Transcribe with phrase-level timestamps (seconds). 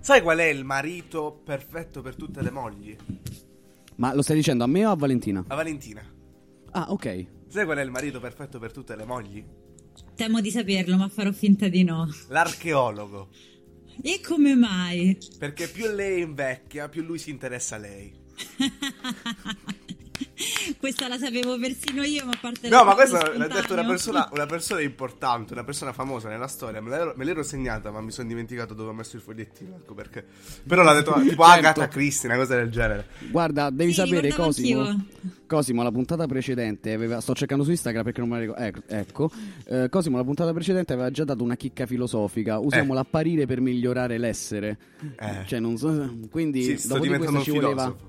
[0.00, 2.96] Sai qual è il marito perfetto per tutte le mogli?
[3.96, 5.44] Ma lo stai dicendo a me o a Valentina?
[5.46, 6.02] A Valentina.
[6.70, 7.26] Ah, ok.
[7.48, 9.44] Sai qual è il marito perfetto per tutte le mogli?
[10.14, 12.08] Temo di saperlo, ma farò finta di no.
[12.28, 13.28] L'archeologo.
[14.02, 15.18] E come mai?
[15.38, 18.10] Perché più lei invecchia, più lui si interessa a lei.
[20.78, 24.28] Questa la sapevo persino io, ma a parte No, ma questa l'ha detto una persona,
[24.32, 26.80] una persona importante, una persona famosa nella storia.
[26.80, 29.76] Me l'ero, me l'ero segnata, ma mi sono dimenticato dove ho messo il fogliettino.
[29.76, 30.24] Ecco perché.
[30.66, 33.06] Però l'ha detto tipo Agatha Christie, una cosa del genere.
[33.30, 34.80] Guarda, devi Sì, sapere, Cosimo.
[34.82, 35.04] anch'io.
[35.46, 37.20] Cosimo, la puntata precedente aveva.
[37.20, 38.62] Sto cercando su Instagram perché non me la ricordo.
[38.62, 38.80] Ecco.
[38.86, 39.30] ecco.
[39.66, 42.58] Eh, Cosimo, la puntata precedente aveva già dato una chicca filosofica.
[42.58, 42.96] Usiamo Eh.
[42.96, 44.78] l'apparire per migliorare l'essere.
[45.18, 45.44] Eh.
[45.46, 46.14] Cioè, non so.
[46.30, 47.82] Quindi, Sì, sto dopo di un ci voleva.
[47.82, 48.08] filosofo.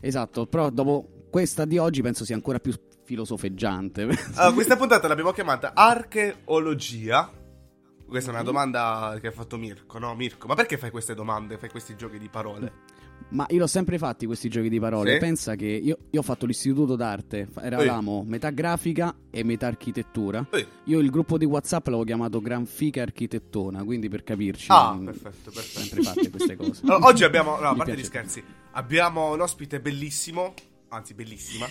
[0.00, 4.02] Esatto, però dopo questa di oggi penso sia ancora più filosofeggiante.
[4.34, 7.28] Allora, questa puntata l'abbiamo chiamata Archeologia.
[8.06, 10.14] Questa è una domanda che ha fatto Mirko, no?
[10.14, 11.58] Mirko, ma perché fai queste domande?
[11.58, 12.72] Fai questi giochi di parole?
[13.30, 15.14] Ma io l'ho sempre fatti questi giochi di parole.
[15.14, 15.18] Sì?
[15.18, 17.48] Pensa che io, io ho fatto l'istituto d'arte.
[17.60, 20.46] Eravamo metà grafica e metà architettura.
[20.52, 20.64] Ehi.
[20.84, 23.82] Io il gruppo di WhatsApp l'avevo chiamato Granfica Architettona.
[23.82, 25.80] Quindi per capirci, Ah, mm, perfetto, perfetto.
[25.80, 26.82] sempre fatte queste cose.
[26.86, 28.40] Allora, oggi abbiamo, no, a parte gli scherzi,
[28.74, 30.54] abbiamo un ospite bellissimo,
[30.94, 31.68] anzi bellissima.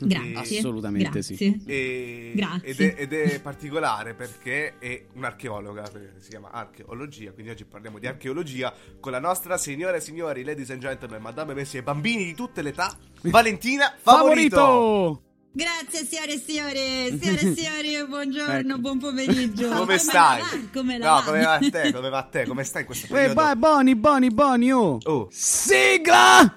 [0.00, 0.58] Grazie.
[0.58, 1.34] Assolutamente sì.
[1.36, 1.62] Grazie.
[1.66, 2.68] E- Grazie.
[2.68, 8.06] Ed, è, ed è particolare perché è un'archeologa, si chiama archeologia, quindi oggi parliamo di
[8.06, 12.34] archeologia con la nostra signore e signori, ladies and gentlemen, madame messi e bambini di
[12.34, 14.56] tutte le età, Valentina Favorito!
[14.56, 15.22] Favorito!
[15.50, 18.78] Grazie signore e signore, signore e signori, buongiorno, Ecco.
[18.78, 19.68] buon pomeriggio.
[19.74, 20.40] Come stai?
[20.40, 20.46] va?
[20.72, 21.92] Come la no, come va a te?
[21.92, 22.44] Come va a te?
[22.46, 23.34] Come stai in questo Eh, periodo?
[23.34, 24.98] vai, Boni, Boni, Boni, oh!
[25.02, 25.28] Oh.
[25.32, 26.54] Sigla!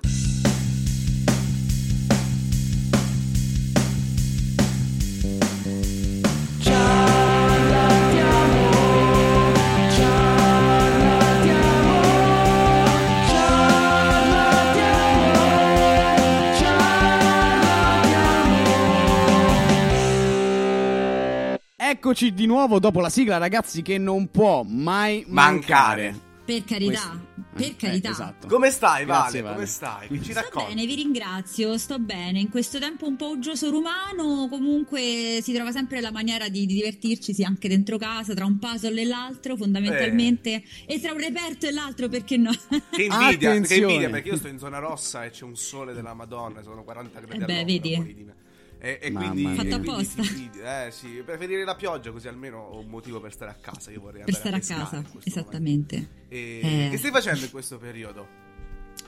[22.04, 26.06] Eccoci di nuovo dopo la sigla, ragazzi, che non può mai Mancare.
[26.06, 26.20] mancare.
[26.44, 27.20] Per carità, Questo.
[27.54, 28.10] per Eh, carità.
[28.10, 28.48] esatto.
[28.48, 29.54] Come stai, Grazie, Vale?
[29.54, 30.08] Come stai?
[30.08, 30.74] Che ci Sto racconti?
[30.74, 32.40] bene, vi ringrazio, sto bene.
[32.40, 36.74] In questo tempo un po' uggioso rumano, comunque si trova sempre la maniera di, di
[36.74, 41.68] divertirci, sia anche dentro casa, tra un puzzle e l'altro, fondamentalmente, e tra un reperto
[41.68, 42.50] e l'altro, perché no?
[42.50, 43.82] Che invidia, che Attenzione.
[43.84, 47.20] invidia perché io sto in zona rossa e c'è un sole della Madonna, sono 40
[47.20, 48.26] gradi Eh beh, vedi?
[48.84, 49.56] E, e Mamma quindi, mia.
[49.64, 50.24] Fatto apposta.
[50.88, 53.92] Eh sì, preferire la pioggia così almeno ho un motivo per stare a casa.
[53.92, 56.10] Io vorrei per andare stare a casa, esattamente.
[56.30, 56.88] E Eh.
[56.90, 58.28] Che stai facendo in questo periodo?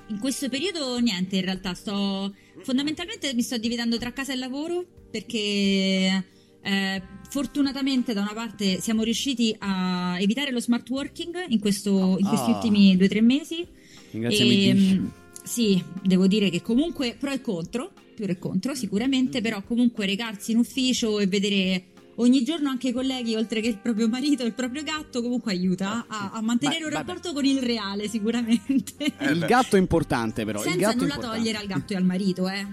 [0.08, 4.86] In questo periodo niente, in realtà sto fondamentalmente mi sto dividendo tra casa e lavoro
[5.10, 6.24] perché
[6.62, 12.28] eh, fortunatamente da una parte siamo riusciti a evitare lo smart working in, questo- in
[12.28, 12.56] questi Ah.
[12.56, 13.68] ultimi due o tre mesi.
[14.12, 15.12] Ringraziamo E, mh,
[15.44, 20.52] sì, devo dire che comunque pro e contro, più e contro sicuramente, però comunque recarsi
[20.52, 21.86] in ufficio e vedere
[22.18, 25.52] ogni giorno anche i colleghi, oltre che il proprio marito e il proprio gatto, comunque
[25.52, 27.06] aiuta a, a mantenere Beh, un vabbè.
[27.08, 28.94] rapporto con il reale sicuramente.
[29.18, 30.60] Eh il gatto è importante, però.
[30.60, 31.38] il Senza gatto è nulla importante.
[31.40, 32.68] togliere al gatto e al marito, eh.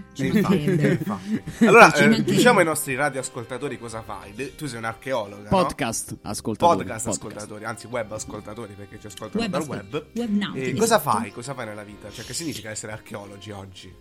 [1.66, 4.34] Allora, Ci eh, diciamo ai nostri radioascoltatori cosa fai.
[4.56, 5.48] Tu sei un archeologa, no?
[5.48, 6.78] Podcast ascoltatori.
[6.78, 10.06] Podcast ascoltatori, anzi web ascoltatori perché ci ascoltano Web dal ascol- web.
[10.14, 11.32] web E cosa fai?
[11.32, 12.10] Cosa fai nella vita?
[12.10, 13.92] Cioè, che significa essere archeologi oggi?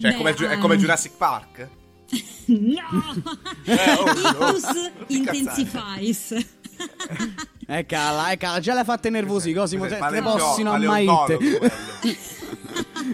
[0.00, 1.68] Cioè, Beh, come, Ju- è come Jurassic Park?
[2.48, 3.22] No!
[3.64, 4.52] Eh, oh, oh.
[4.52, 5.04] Che cazzate.
[5.08, 6.34] intensifies.
[7.70, 9.98] Eh cala, eh cala, già l'hai fatte nervosi, Cosimo, Cos'è?
[9.98, 11.36] te, te possino ammaite.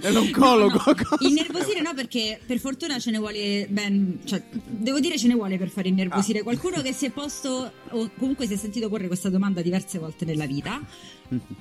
[0.00, 0.81] È l'oncologo.
[0.86, 1.28] No, no.
[1.28, 4.20] Innervosire no, perché per fortuna ce ne vuole ben.
[4.25, 6.38] Cioè, devo dire ce ne vuole per fare innervosire.
[6.38, 6.42] Ah.
[6.44, 10.25] Qualcuno che si è posto o comunque si è sentito porre questa domanda diverse volte
[10.25, 10.81] nella vita.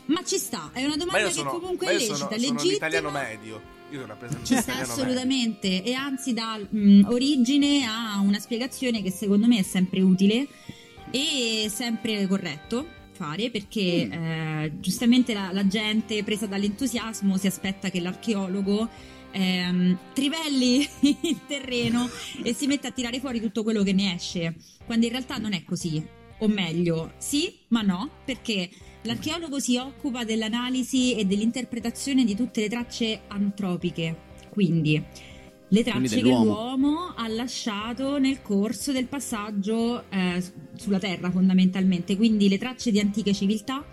[0.06, 2.60] Ma ci sta, è una domanda sono, che comunque è lecita, sono, legittima.
[2.60, 3.62] Sono italiano medio.
[3.94, 5.84] Io sono Ci sta assolutamente.
[5.84, 10.48] E anzi dà mh, origine a una spiegazione che secondo me è sempre utile
[11.12, 14.12] e sempre corretto fare perché mm.
[14.12, 18.90] eh, giustamente la, la, gente presa dall'entusiasmo si aspetta che l'archeologo
[19.30, 20.90] ehm, trivelli
[21.22, 22.10] il terreno
[22.42, 24.56] e si metta a tirare fuori tutto quello che ne esce,
[24.86, 26.04] quando in realtà non è così,
[26.40, 28.70] o meglio, sì, ma no, perché
[29.04, 34.16] l'archeologo si occupa dell'analisi e dell'interpretazione di tutte le tracce antropiche,
[34.50, 35.02] quindi
[35.68, 40.44] le tracce che l'uomo ha lasciato nel corso del passaggio eh,
[40.76, 43.84] sulla Terra fondamentalmente, quindi le tracce di antiche civiltà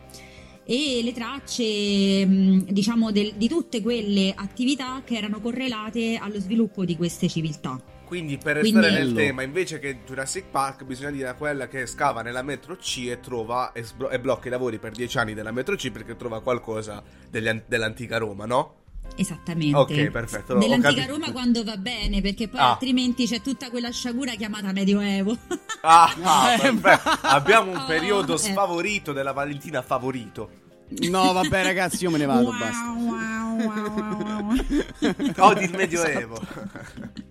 [0.64, 6.96] e le tracce diciamo del, di tutte quelle attività che erano correlate allo sviluppo di
[6.96, 7.89] queste civiltà.
[8.10, 9.04] Quindi per restare Quindi...
[9.04, 13.06] nel tema, invece che Jurassic Park, bisogna dire a quella che scava nella metro C
[13.08, 16.16] e trova e, sblo- e blocca i lavori per dieci anni della metro C perché
[16.16, 18.78] trova qualcosa degli, dell'antica Roma, no?
[19.14, 19.76] Esattamente.
[19.76, 20.58] Ok, perfetto.
[20.58, 22.70] Dell'antica Roma quando va bene, perché poi ah.
[22.70, 25.36] altrimenti c'è tutta quella sciagura chiamata Medioevo.
[25.82, 26.56] ah, ah.
[27.22, 30.50] Abbiamo un periodo oh, sfavorito della Valentina favorito.
[31.08, 32.48] No, vabbè, ragazzi, io me ne vado.
[32.48, 32.90] Wow, basta.
[32.90, 35.46] Wow, wow, wow.
[35.48, 37.28] Odi il Medioevo.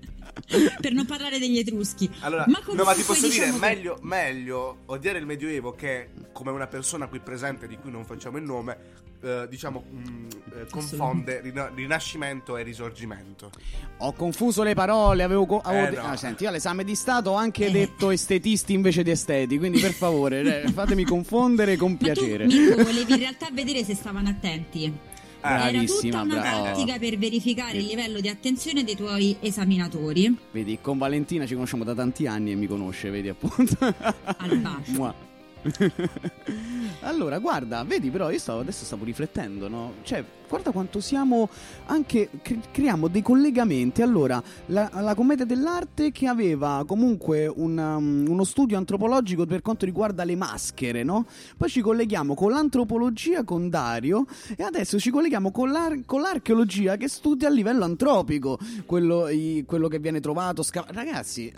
[0.82, 2.10] per non parlare degli Etruschi.
[2.22, 3.76] Allora, ma no, ma ti posso diciamo dire, che...
[3.76, 8.38] meglio, meglio odiare il Medioevo che come una persona qui presente di cui non facciamo
[8.38, 8.78] il nome,
[9.22, 13.52] eh, diciamo, mh, mm, eh, confonde rina- rinascimento e risorgimento.
[13.98, 15.46] Ho confuso le parole, avevo...
[15.46, 16.04] Co- avevo eh, de- no.
[16.04, 17.72] ah, senti, io all'esame di Stato ho anche eh.
[17.72, 22.46] detto estetisti invece di esteti, quindi per favore eh, fatemi confondere con piacere.
[22.46, 25.08] Ma tu, Mirko, volevi in realtà vedere se stavano attenti.
[25.42, 30.36] Ah, Era tutta una tattica per verificare il livello di attenzione dei tuoi esaminatori.
[30.52, 33.78] Vedi, con Valentina ci conosciamo da tanti anni e mi conosce, vedi appunto.
[33.80, 35.28] Al bacio.
[37.02, 39.94] allora, guarda, vedi però, io stavo, adesso stavo riflettendo, no?
[40.04, 41.50] Cioè, guarda quanto siamo
[41.86, 44.02] anche, cre- creiamo dei collegamenti.
[44.02, 49.86] Allora, la, la, commedia dell'arte che aveva comunque un, um, uno studio antropologico per quanto
[49.86, 51.26] riguarda le maschere, no?
[51.58, 54.26] Poi ci colleghiamo con l'antropologia con Dario
[54.56, 59.64] e adesso ci colleghiamo con, l'ar- con l'archeologia che studia a livello antropico, quello, i,
[59.68, 60.64] quello che viene trovato.
[60.64, 61.52] Sca- Ragazzi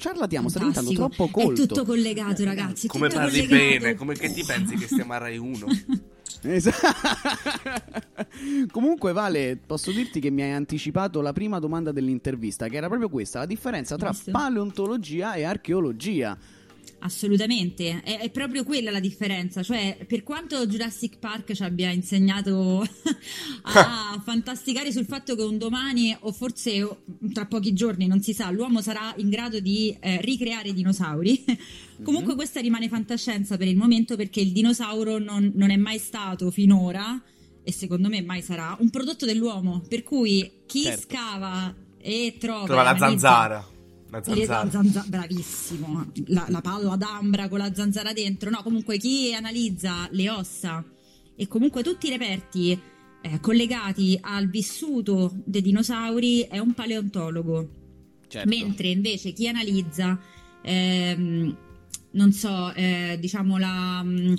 [0.00, 1.62] Ciarlatiamo, sta diventando troppo colto.
[1.62, 2.88] È tutto collegato, ragazzi.
[2.88, 3.78] Come parli collegato.
[3.78, 5.66] bene, come che ti pensi che stiamo a Rai 1?
[6.42, 6.86] Esatto.
[8.70, 13.10] Comunque, Vale, posso dirti che mi hai anticipato la prima domanda dell'intervista, che era proprio
[13.10, 16.38] questa: la differenza tra paleontologia e archeologia.
[17.02, 22.84] Assolutamente, è, è, proprio quella la differenza, cioè per quanto Jurassic Park ci abbia insegnato
[23.62, 26.86] a fantasticare sul fatto che un domani o forse
[27.32, 31.42] tra pochi giorni, non si sa, l'uomo sarà in grado di eh, ricreare i dinosauri,
[32.04, 36.50] comunque questa rimane fantascienza per il momento perché il dinosauro non, non è mai stato
[36.50, 37.18] finora
[37.62, 41.00] e secondo me mai sarà un prodotto dell'uomo, per cui chi certo.
[41.00, 42.66] scava e trova...
[42.66, 43.78] Trova la zanzara
[44.10, 44.64] la zanzara.
[44.64, 48.50] La zanzara bravissimo, la, la, palla d'ambra con la zanzara dentro.
[48.50, 50.84] No, comunque chi analizza le ossa
[51.36, 52.78] e comunque tutti i reperti
[53.22, 57.68] eh, collegati al vissuto dei dinosauri è un paleontologo.
[58.26, 58.48] Certo.
[58.48, 60.18] Mentre invece chi analizza,
[60.62, 61.56] ehm,
[62.12, 64.00] non so, eh, diciamo la...
[64.04, 64.36] Um,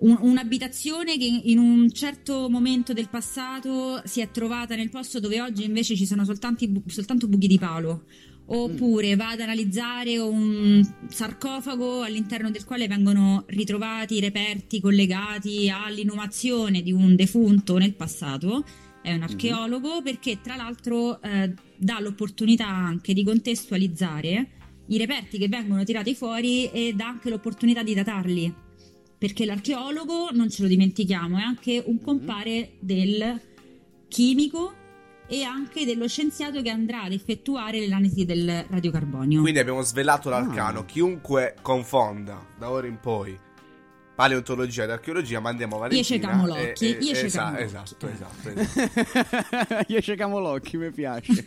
[0.00, 5.64] un'abitazione che in un certo momento del passato si è trovata nel posto dove oggi
[5.64, 8.04] invece ci sono soltanto, soltanto buchi di palo
[8.50, 16.92] oppure va ad analizzare un sarcofago all'interno del quale vengono ritrovati reperti collegati all'inumazione di
[16.92, 18.64] un defunto nel passato.
[19.02, 19.22] È un mhm.
[19.22, 24.50] archeologo perché tra l'altro eh, dà l'opportunità anche di contestualizzare
[24.86, 28.54] i reperti che vengono tirati fuori e dà anche l'opportunità di datarli.
[29.18, 32.02] Perché l'archeologo, non ce lo dimentichiamo, è anche un mhm.
[32.02, 33.40] compare del
[34.08, 34.77] chimico
[35.28, 39.40] e anche dello scienziato che andrà ad effettuare l'analisi del radiocarbonio.
[39.42, 40.80] Quindi abbiamo svelato l'arcano.
[40.80, 40.84] Ah.
[40.84, 43.38] Chiunque confonda da ora in poi
[44.18, 46.00] paleontologia ed archeologia, mandiamo a Valentina.
[46.00, 47.62] Io cercamo l'occhi, e, io esa- l'occhi.
[47.62, 49.84] Esatto, esatto, esatto.
[49.92, 51.44] io cercamo l'occhi, mi piace.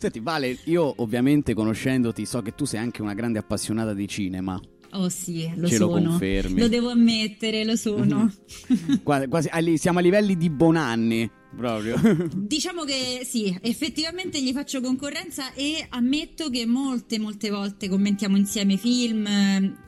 [0.00, 4.58] Senti, Vale, io ovviamente conoscendoti so che tu sei anche una grande appassionata di cinema.
[4.92, 5.98] Oh sì, lo Ce sono.
[5.98, 6.60] lo confermi.
[6.60, 8.32] Lo devo ammettere, lo sono.
[9.02, 11.96] quasi, quasi, siamo a livelli di Bonanni proprio.
[12.34, 18.76] diciamo che sì, effettivamente gli faccio concorrenza e ammetto che molte, molte volte commentiamo insieme
[18.76, 19.26] film,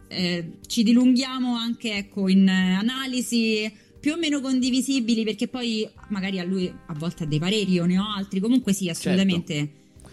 [0.09, 6.45] eh, ci dilunghiamo anche ecco, in analisi più o meno condivisibili, perché poi magari a
[6.45, 8.39] lui a volte ha dei pareri, io ne ho altri.
[8.39, 9.55] Comunque sì, assolutamente.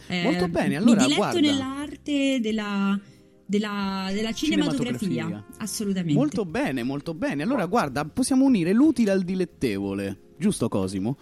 [0.08, 0.30] Certo.
[0.30, 1.40] Molto bene, allora, Mi diletto guarda.
[1.40, 3.00] nell'arte della,
[3.46, 4.98] della, della cinematografia.
[4.98, 5.46] Cinematografia.
[5.58, 6.18] Assolutamente.
[6.20, 7.44] Molto bene, molto bene.
[7.44, 10.18] Allora, guarda, possiamo unire l'utile al dilettevole.
[10.38, 11.18] Giusto, Cosimo?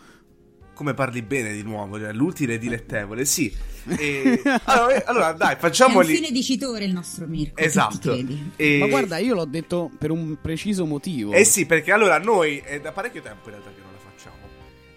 [0.73, 3.53] Come parli bene di nuovo, cioè, l'utile e dilettevole, sì.
[3.85, 6.15] E- allora, eh, allora, dai, È un facciamoli.
[6.15, 7.59] fine dicitore il nostro Mirko.
[7.61, 8.17] Esatto.
[8.55, 11.33] E- Ma guarda, io l'ho detto per un preciso motivo.
[11.33, 14.35] Eh sì, perché allora noi è da parecchio tempo in realtà che non la facciamo.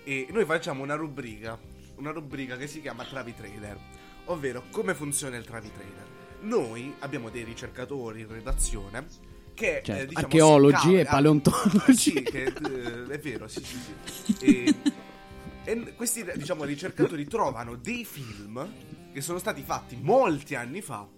[0.04, 1.58] E noi facciamo una rubrica,
[1.96, 3.76] una rubrica che si chiama Travi Trailer,
[4.26, 6.06] ovvero come funziona il Travi Trailer.
[6.42, 9.06] Noi abbiamo dei ricercatori in redazione
[9.54, 11.94] che Certo, eh, diciamo, archeologi incav- e paleontologi.
[11.94, 13.76] Sì, che, eh, è vero, sì, sì,
[14.36, 14.36] sì.
[14.40, 14.74] E,
[15.64, 18.70] e questi diciamo ricercatori trovano dei film
[19.12, 21.08] che sono stati fatti molti anni fa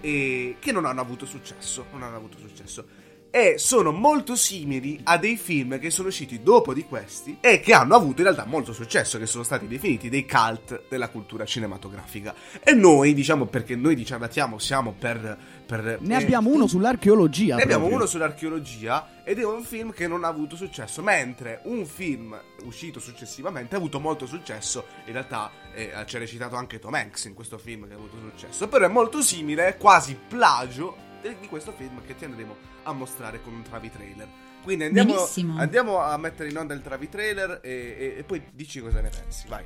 [0.00, 2.97] e che non hanno avuto successo, non hanno avuto successo.
[3.30, 7.74] E sono molto simili a dei film che sono usciti dopo di questi e che
[7.74, 12.34] hanno avuto in realtà molto successo, che sono stati definiti dei cult della cultura cinematografica.
[12.62, 15.36] E noi, diciamo, perché noi di Ciarlatiamo siamo per...
[15.66, 17.56] per Ne eh, abbiamo uno sull'archeologia.
[17.56, 17.98] ne abbiamo proprio.
[17.98, 22.98] uno sull'archeologia ed è un film che non ha avuto successo, mentre un film uscito
[22.98, 24.86] successivamente ha avuto molto successo.
[25.04, 28.68] In realtà eh, ha recitato anche Tom Hanks in questo film che ha avuto successo,
[28.68, 33.52] però è molto simile, quasi plagio di questo film che ti andremo a mostrare con
[33.54, 34.26] un Travi trailer.
[34.62, 35.58] Quindi andiamo, Benissimo.
[35.58, 39.08] andiamo a mettere in onda il Travi trailer e, e- e poi dici cosa ne
[39.10, 39.64] pensi, vai.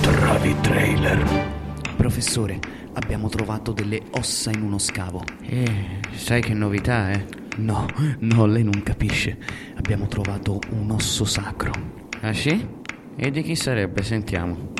[0.00, 1.60] Travi trailer.
[1.96, 2.58] Professore,
[2.94, 5.22] abbiamo trovato delle ossa in uno scavo.
[5.42, 7.24] Eh, sai che novità, eh?
[7.58, 7.86] No,
[8.20, 9.38] no, lei non capisce.
[9.76, 11.70] Abbiamo trovato un osso sacro
[12.22, 12.66] Ah sì?
[13.14, 14.02] E di chi sarebbe?
[14.02, 14.72] Sentiamo.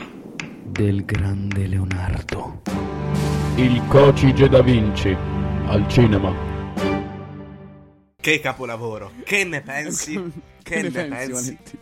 [0.64, 2.62] del grande Leonardo.
[3.56, 5.14] Il cocige da Vinci
[5.66, 6.34] al cinema.
[8.20, 10.12] Che capolavoro, che ne pensi?
[10.62, 11.30] che, ne, pensi?
[11.30, 11.80] Valentina?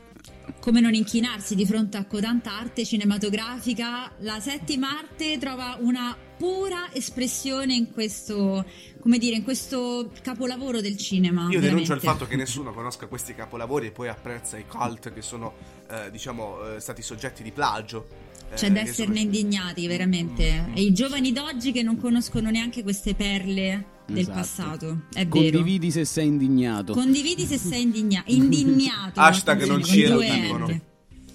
[0.59, 6.93] Come non inchinarsi di fronte a tanta arte cinematografica, la settima arte trova una pura
[6.93, 8.65] espressione in questo,
[9.01, 11.49] come dire, in questo capolavoro del cinema.
[11.51, 15.23] Io denuncio il fatto che nessuno conosca questi capolavori e poi apprezza i cult che
[15.23, 15.55] sono,
[15.91, 18.29] eh, diciamo, eh, stati soggetti di plagio.
[18.51, 20.67] Eh, C'è da esserne sono- indignati, veramente.
[20.69, 20.77] Mm.
[20.77, 24.37] E i giovani d'oggi che non conoscono neanche queste perle del Esatto.
[24.39, 25.01] passato.
[25.13, 25.29] È vero.
[25.29, 26.93] Condividi se sei indignato.
[26.95, 29.21] Condividi se sei indigna- indignato.
[29.21, 30.67] Hashtag non ce lo dicono.
[30.67, 30.81] R.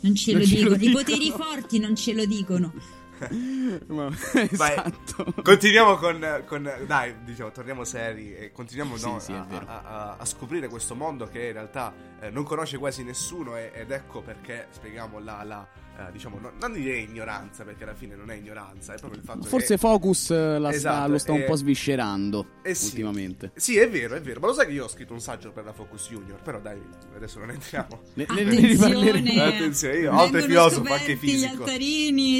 [0.01, 0.75] Non ce Non lo dicono.
[0.75, 2.73] I poteri forti non ce lo dicono.
[3.87, 4.09] Ma-
[4.51, 5.33] Vai, esatto.
[5.41, 9.65] Continuiamo con, con- Dai, diciamo, torniamo seri e continuiamo Sì, no, sì, vero.
[9.67, 13.71] a- a- a scoprire questo mondo che in realtà eh, non conosce quasi nessuno e-
[13.73, 15.43] ed ecco perché spieghiamo la...
[15.43, 19.19] la, eh, diciamo, no- non direi ignoranza perché alla fine non è ignoranza, è proprio
[19.19, 19.77] il fatto Forse che...
[19.77, 22.85] Focus eh, la sta- Esatto, lo sta un eh, po' sviscerando eh sì.
[22.87, 23.51] ultimamente.
[23.55, 24.39] Sì, è vero, è vero.
[24.39, 26.81] Ma lo sai che io ho scritto un saggio per la Focus Junior, però dai,
[27.15, 28.01] adesso non entriamo.
[28.15, 29.43] Ne, riparleremo.
[29.43, 31.63] Attenzione, io oltre Vengono filosofo, anche scoperti gli fisico.
[31.63, 32.39] altarini.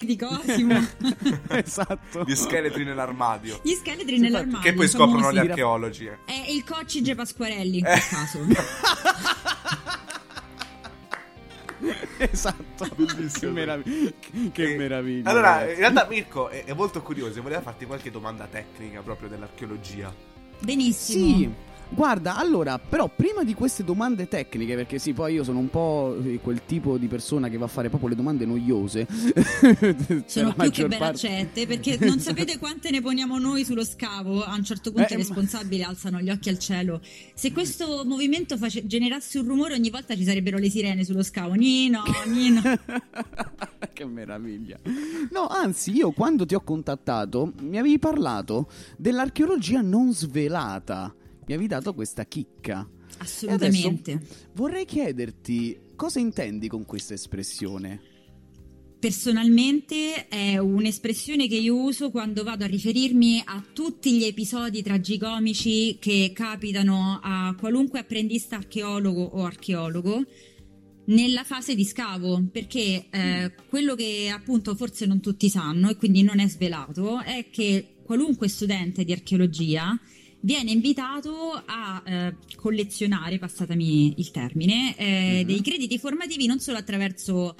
[0.00, 0.78] Di Cosimo.
[1.50, 2.24] esatto.
[2.26, 3.60] Gli scheletri nell'armadio.
[3.62, 4.60] Gli scheletri nell'armadio.
[4.60, 6.06] Che poi scoprono gli archeologi.
[6.06, 6.18] eh.
[6.24, 7.90] È il coccige Pasquarelli in Eh.
[7.90, 8.38] quel caso.
[12.18, 12.88] esatto.
[13.40, 14.10] Che, meraviglia.
[14.52, 15.28] Che E- meraviglia.
[15.28, 15.72] Eh, Allora, ragazzi.
[15.72, 20.12] in realtà Mirko è, è molto curioso e voleva farti qualche domanda tecnica proprio dell'archeologia.
[20.60, 21.36] Benissimo.
[21.36, 21.50] Sì.
[21.92, 26.16] Guarda, allora, però prima di queste domande tecniche, perché sì, poi io sono un po'
[26.24, 29.06] eh, quel tipo di persona che va a fare proprio le domande noiose.
[30.26, 31.26] Sono più che ben parte.
[31.26, 34.42] accette perché non sapete quante ne poniamo noi sullo scavo.
[34.44, 37.00] A un certo punto Eh, i ma- responsabili alzano gli occhi al cielo.
[37.34, 41.54] Se questo movimento face- generasse un rumore, ogni volta ci sarebbero le sirene sullo scavo.
[41.54, 42.62] Nino, Nino.
[43.92, 44.78] che meraviglia.
[45.32, 51.12] No, anzi, io quando ti ho contattato mi avevi parlato dell'archeologia non svelata.
[51.50, 52.88] Mi avevi dato questa chicca.
[53.18, 54.20] Assolutamente.
[54.54, 58.00] Vorrei chiederti cosa intendi con questa espressione?
[59.00, 65.96] Personalmente è un'espressione che io uso quando vado a riferirmi a tutti gli episodi tragicomici
[65.98, 70.24] che capitano a qualunque apprendista archeologo o archeologo
[71.06, 76.22] nella fase di scavo, perché eh, quello che appunto forse non tutti sanno e quindi
[76.22, 79.98] non è svelato è che qualunque studente di archeologia
[80.40, 85.46] viene invitato a eh, collezionare, passatemi il termine, eh, Mhm.
[85.46, 87.54] dei crediti formativi non solo attraverso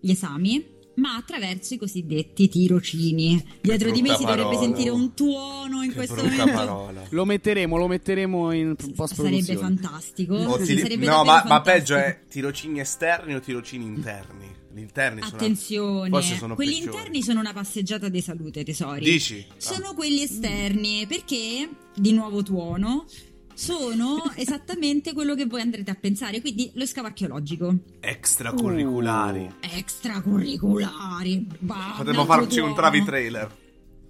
[0.00, 3.42] gli esami, ma attraverso i cosiddetti tirocini.
[3.62, 4.60] Dietro di me si dovrebbe parola.
[4.60, 6.44] sentire un tuono in Che questo momento.
[6.52, 7.02] parola.
[7.10, 9.58] Lo metteremo, lo metteremo in Sarebbe post-produzione.
[9.58, 10.34] fantastico.
[10.34, 11.62] O Sì, tiri- sarebbe no, ma, ma fantastico.
[11.62, 14.50] peggio è tirocini esterni o tirocini interni?
[14.74, 15.36] Gli interni sono.
[15.36, 16.96] Attenzione, sono quelli peggiori.
[16.96, 19.04] interni sono una passeggiata di salute, tesori.
[19.04, 19.44] Dici?
[19.58, 23.06] Sono quelli esterni perché, di nuovo tuono,
[23.54, 26.40] sono esattamente quello che voi andrete a pensare.
[26.40, 27.74] Quindi lo scavo archeologico.
[28.00, 29.50] Extracurriculari.
[29.60, 31.46] Extracurriculari.
[31.58, 32.74] bah, Potremmo un farci un tuono.
[32.74, 33.56] travi trailer.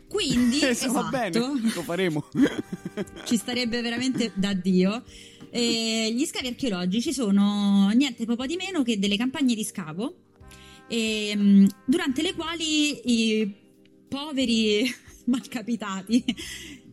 [0.09, 2.25] Quindi, Eh, esatto, Va bene, lo faremo.
[3.25, 5.03] ci starebbe veramente da Dio.
[5.51, 10.15] E gli scavi archeologici sono niente po' di meno che delle campagne di scavo
[10.89, 13.01] ehm, durante le quali
[13.41, 13.55] i
[14.09, 14.83] poveri
[15.27, 16.25] malcapitati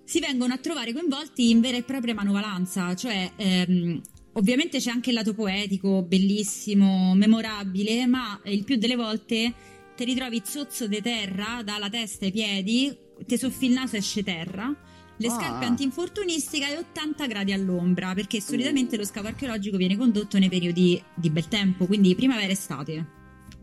[0.10, 4.01] si vengono a trovare coinvolti in vera e propria manovalanza, cioè ehm,
[4.34, 9.54] ovviamente c'è anche il lato poetico, bellissimo, memorabile, ma il più delle volte
[9.96, 14.24] ti ritrovi zozzo di terra dalla testa ai piedi, ti soffi il naso e esce
[14.24, 14.75] terra.
[15.16, 15.30] Le Ah.
[15.30, 21.00] scarpe antinfortunistica e 80 gradi all'ombra, perché solitamente lo scavo archeologico viene condotto nei periodi
[21.13, 23.06] di bel tempo, quindi primavera e estate.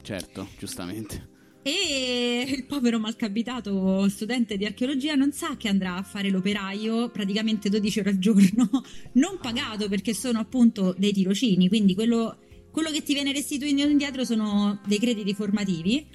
[0.01, 1.35] Certo, giustamente.
[1.69, 7.69] E il povero malcapitato studente di archeologia non sa che andrà a fare l'operaio praticamente
[7.69, 8.71] 12 ore al giorno,
[9.15, 12.39] non pagato perché sono appunto dei tirocini, quindi quello,
[12.71, 16.07] quello che ti viene restituito indietro sono dei crediti formativi.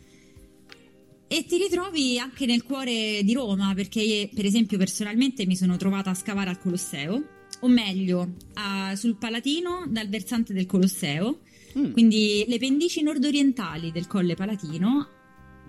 [1.28, 6.12] E ti ritrovi anche nel cuore di Roma, perché per esempio personalmente mi sono trovata
[6.12, 7.24] a scavare al Colosseo,
[7.60, 11.40] o meglio, a- sul Palatino dal versante del Colosseo,
[11.78, 11.92] Mm.
[11.92, 15.08] quindi le pendici nordorientali del Colle Palatino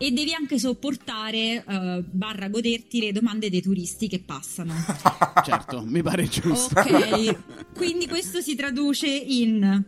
[0.03, 4.75] e devi anche sopportare eh, barra goderti le domande dei turisti che passano.
[5.45, 6.79] Certo, mi pare giusto.
[6.79, 9.85] ok, quindi questo si traduce in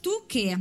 [0.00, 0.56] tu che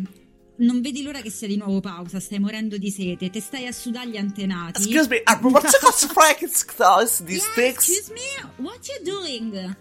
[0.58, 3.72] non vedi l'ora che sia di nuovo pausa, stai morendo di sete, te stai a
[3.72, 4.82] sudare gli antenati.
[4.82, 7.26] Excuse me, uh, what's the Frankenstein?
[7.26, 9.76] These Yeah, excuse me, what you doing?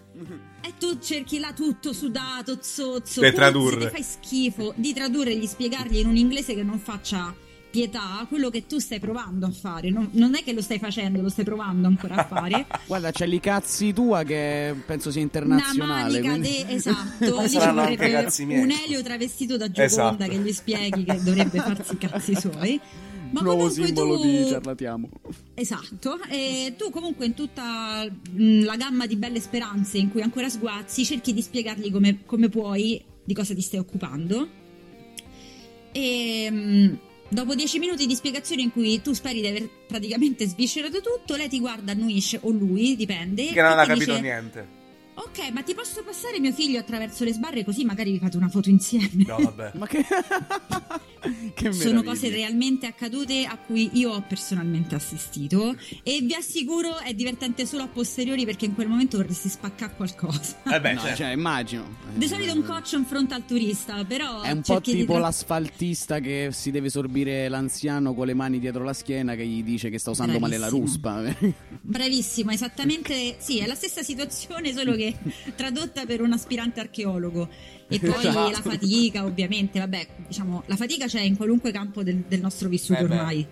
[0.61, 3.85] E tu cerchi là tutto sudato, zozzo, puzzi, tradurre.
[3.85, 7.33] ti fai schifo di tradurre e di spiegargli in un inglese che non faccia
[7.69, 9.89] pietà quello che tu stai provando a fare.
[9.89, 12.65] Non, non è che lo stai facendo, lo stai provando ancora a fare.
[12.87, 16.01] Guarda, c'è lì cazzi tua che penso sia Una internazionale.
[16.21, 18.27] manica quindi- de- esatto, lì ci vorrebbe
[18.59, 20.27] un Elio travestito da Gioconda Esatto.
[20.29, 22.79] che gli spieghi che dovrebbe farsi i cazzi suoi.
[23.29, 24.25] Ma Nuovo comunque simbolo tu...
[24.25, 25.09] di ciarlatiamo.
[25.53, 30.47] Esatto, e tu comunque in tutta mh, la gamma di belle speranze in cui ancora
[30.47, 34.47] sguazzi cerchi di spiegargli come, come puoi di cosa ti stai occupando
[35.91, 36.97] e mh,
[37.29, 41.49] dopo dieci minuti di spiegazione in cui tu speri di aver praticamente sviscerato tutto, lei
[41.49, 43.47] ti guarda, annuisce o lui, dipende.
[43.47, 44.76] Che non ha capito dice, niente.
[45.19, 48.49] Ok, ma ti posso passare mio figlio attraverso le sbarre così magari vi fate una
[48.49, 49.09] foto insieme?
[49.25, 49.71] No, vabbè.
[49.77, 50.05] Ma che...
[51.55, 57.13] che Sono cose realmente accadute a cui io ho personalmente assistito e vi assicuro è
[57.13, 60.61] divertente solo a posteriori perché in quel momento vorresti spaccare qualcosa.
[60.71, 61.15] Eh beh, No, certo.
[61.17, 61.95] cioè, immagino.
[62.13, 66.19] Di solito un coccio in fronte al turista, però È un po' tipo tra- l'asfaltista
[66.19, 69.97] che si deve sorbire l'anziano con le mani dietro la schiena che gli dice che
[69.97, 71.21] sta usando male la Bravissimo.
[71.23, 71.35] ruspa.
[71.81, 75.06] Bravissimo, esattamente, sì, è la stessa situazione solo che
[75.55, 77.49] tradotta per un aspirante archeologo.
[77.87, 78.49] E poi Esatto.
[78.49, 82.99] la fatica, ovviamente, vabbè, diciamo, la fatica c'è in qualunque campo del, del nostro vissuto
[82.99, 83.47] Eh ormai.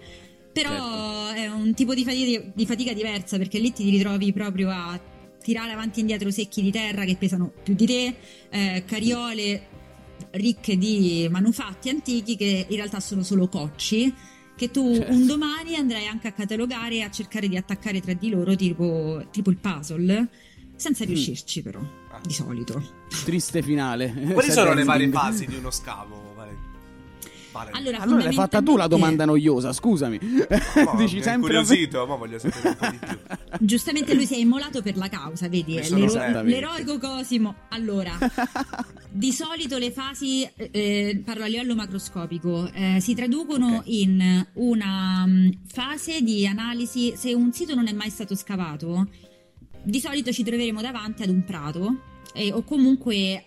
[0.51, 4.97] Però è un tipo di fatica, di fatica diversa perché lì ti ritrovi proprio a
[5.43, 8.15] tirare avanti e indietro secchi di terra che pesano più di te,
[8.49, 9.67] eh, cariole
[10.31, 14.13] ricche di manufatti antichi che in realtà sono solo cocci
[14.55, 15.11] che tu Certo.
[15.11, 19.25] un domani andrai anche a catalogare e a cercare di attaccare tra di loro tipo,
[19.31, 20.27] tipo il puzzle
[20.75, 21.07] senza Mm.
[21.07, 21.79] riuscirci però
[22.11, 22.19] Ah.
[22.23, 22.81] di solito
[23.25, 24.13] Triste finale.
[24.33, 26.33] Quali sono le varie fasi di uno scavo?
[26.35, 26.73] Vale?
[27.51, 27.71] Vale.
[27.71, 30.19] allora, Allora l'hai fatta tu la domanda noiosa, scusami.
[30.75, 33.65] No, Dici sempre incuriosito, ma voglio sapere un po' di più.
[33.65, 35.81] Giustamente lui si è immolato per la causa, vedi?
[35.83, 37.55] Sono l'ero- l'eroico Cosimo.
[37.69, 38.17] Allora,
[39.09, 43.83] di solito le fasi, eh, parlo a livello macroscopico, eh, si traducono Ok.
[43.85, 47.13] in una mm, fase di analisi.
[47.15, 49.07] Se un sito non è mai stato scavato,
[49.85, 52.01] di solito ci troveremo davanti ad un prato
[52.33, 53.45] eh, o comunque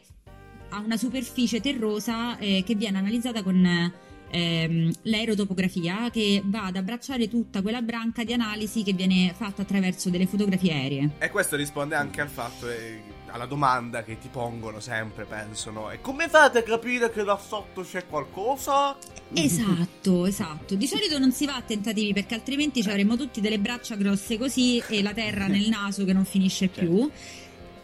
[0.70, 3.92] ha una superficie terrosa eh, che viene analizzata con
[4.30, 10.10] ehm, l'aerotopografia che va ad abbracciare tutta quella branca di analisi che viene fatta attraverso
[10.10, 11.10] delle fotografie aeree.
[11.18, 15.90] E questo risponde anche al fatto, eh, alla domanda che ti pongono sempre, pensano.
[15.90, 18.96] E come fate a capire che là sotto c'è qualcosa?
[19.32, 20.74] Esatto, esatto.
[20.74, 24.38] Di solito non si va a tentativi perché altrimenti ci avremmo tutti delle braccia grosse
[24.38, 27.10] così e la terra nel naso che non finisce più.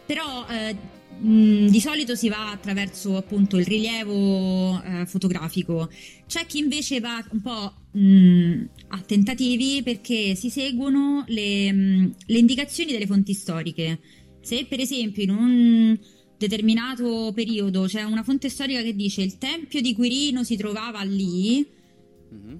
[0.05, 0.75] Però eh,
[1.19, 5.89] mh, di solito si va attraverso appunto il rilievo eh, fotografico.
[6.27, 12.37] C'è chi invece va un po' mh, a tentativi perché si seguono le, mh, le
[12.37, 13.99] indicazioni delle fonti storiche.
[14.45, 15.99] Se per esempio in un
[16.37, 21.65] determinato periodo c'è una fonte storica che dice il tempio di Quirino si trovava lì,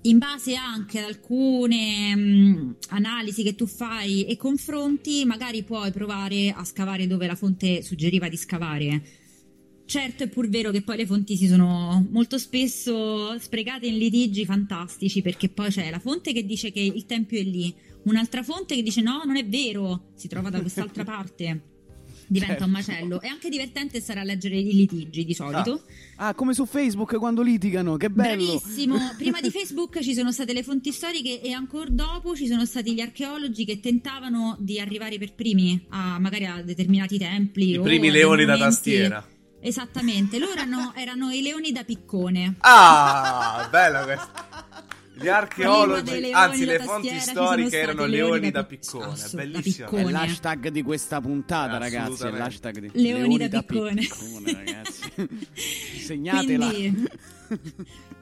[0.02, 6.50] in base anche ad alcune mh, analisi che tu fai e confronti, magari puoi provare
[6.50, 9.04] a scavare dove la fonte suggeriva di scavare.
[9.86, 14.43] Certo è pur vero che poi le fonti si sono molto spesso sprecate in litigi
[14.43, 17.71] fantastici perché poi c'è la fonte che dice che il tempio è lì,
[18.06, 21.74] un'altra fonte che dice no, non è vero, si trova da quest'altra parte.
[22.27, 23.21] Diventa un macello.
[23.21, 25.83] È anche divertente stare a leggere i litigi di solito.
[26.17, 28.59] Ah, come su Facebook quando litigano, che bello!
[28.59, 28.97] Bravissimo.
[29.17, 32.93] Prima di Facebook ci sono state le fonti storiche e ancora dopo ci sono stati
[32.93, 37.71] gli archeologi che tentavano di arrivare per primi a magari a determinati templi.
[37.71, 39.25] I o primi leoni da tastiera.
[39.59, 42.55] Esattamente, loro erano, erano i leoni da piccone.
[42.59, 44.54] Ah, bella questa.
[45.17, 49.06] Gli archeologi, leoni anzi le fonti storiche erano leoni leoni da pic- piccone.
[49.06, 49.89] Assu- da Bellissimo.
[49.89, 50.10] piccone.
[50.10, 52.23] È l'hashtag di questa puntata, ragazzi.
[52.25, 54.01] È l'hashtag di Leoni da piccone.
[54.01, 55.12] piccone, ragazzi.
[56.04, 56.69] Segnatela.
[56.69, 57.08] Quindi,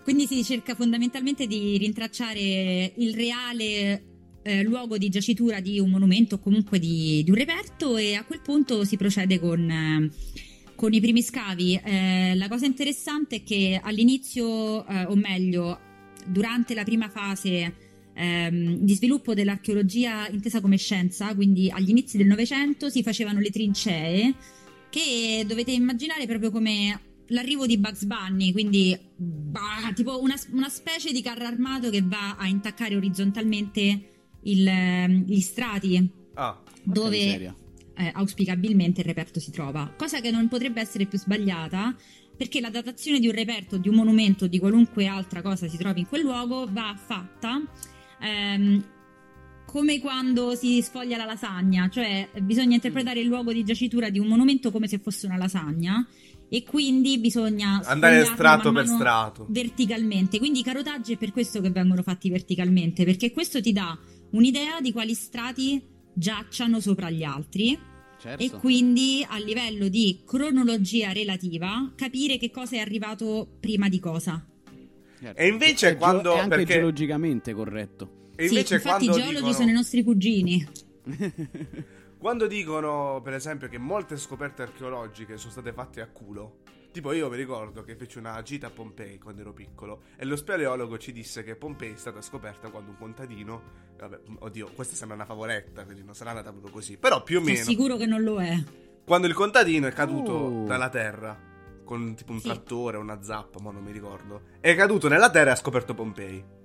[0.04, 4.04] quindi si cerca fondamentalmente di rintracciare il reale
[4.44, 8.24] eh, luogo di giacitura di un monumento o comunque di, di un reperto e a
[8.24, 10.10] quel punto si procede con, eh,
[10.76, 11.82] con i primi scavi.
[11.84, 15.80] Eh, la cosa interessante è che all'inizio, eh, o meglio,
[16.28, 17.74] durante la prima fase
[18.14, 23.50] ehm, di sviluppo dell'archeologia intesa come scienza, quindi agli inizi del Novecento, si facevano le
[23.50, 24.34] trincee
[24.90, 31.12] che dovete immaginare proprio come l'arrivo di Bugs Bunny, quindi bah, tipo una, una specie
[31.12, 34.10] di carro armato che va a intaccare orizzontalmente
[34.44, 37.54] il, ehm, gli strati Ah, dove
[37.96, 41.96] eh, auspicabilmente il reperto si trova, cosa che non potrebbe essere più sbagliata
[42.36, 46.02] perché la datazione di un reperto, di un monumento, di qualunque altra cosa si trovi
[46.02, 47.62] in quel luogo va fatta
[48.20, 48.84] ehm,
[49.66, 54.28] come quando si sfoglia la lasagna, cioè bisogna interpretare il luogo di giacitura di un
[54.28, 56.06] monumento come se fosse una lasagna
[56.48, 59.48] e quindi bisogna Andare strato per strato.
[59.50, 60.38] verticalmente.
[60.38, 63.98] Quindi i carotaggi è per questo che vengono fatti verticalmente, perché questo ti dà
[64.32, 65.82] un'idea di quali strati
[66.14, 67.92] giacciano sopra gli altri
[68.24, 68.42] Certo.
[68.42, 74.48] e quindi a livello di cronologia relativa capire che cosa è arrivato prima di cosa.
[75.20, 75.38] Certo.
[75.42, 78.32] E invece È quando- È anche perché- geologicamente corretto.
[78.38, 80.66] E sì, invece infatti i geologi dicono, sono i nostri cugini.
[82.18, 86.60] quando dicono, per esempio, che molte scoperte archeologiche sono state fatte a culo,
[86.94, 90.36] tipo io mi ricordo che feci una gita a Pompei quando ero piccolo e lo
[90.38, 93.62] speleologo ci disse che Pompei è stata scoperta quando un contadino,
[93.98, 97.42] vabbè, oddio, questa sembra una favoletta, quindi non sarà andata proprio così, però più o
[97.42, 98.58] Sono meno, sicuro che non lo è.
[99.04, 100.66] quando il contadino è caduto Oh.
[100.66, 101.38] dalla terra,
[101.84, 102.46] con tipo un Sì.
[102.46, 106.62] trattore, una zappa, ma non mi ricordo, è caduto nella terra e ha scoperto Pompei.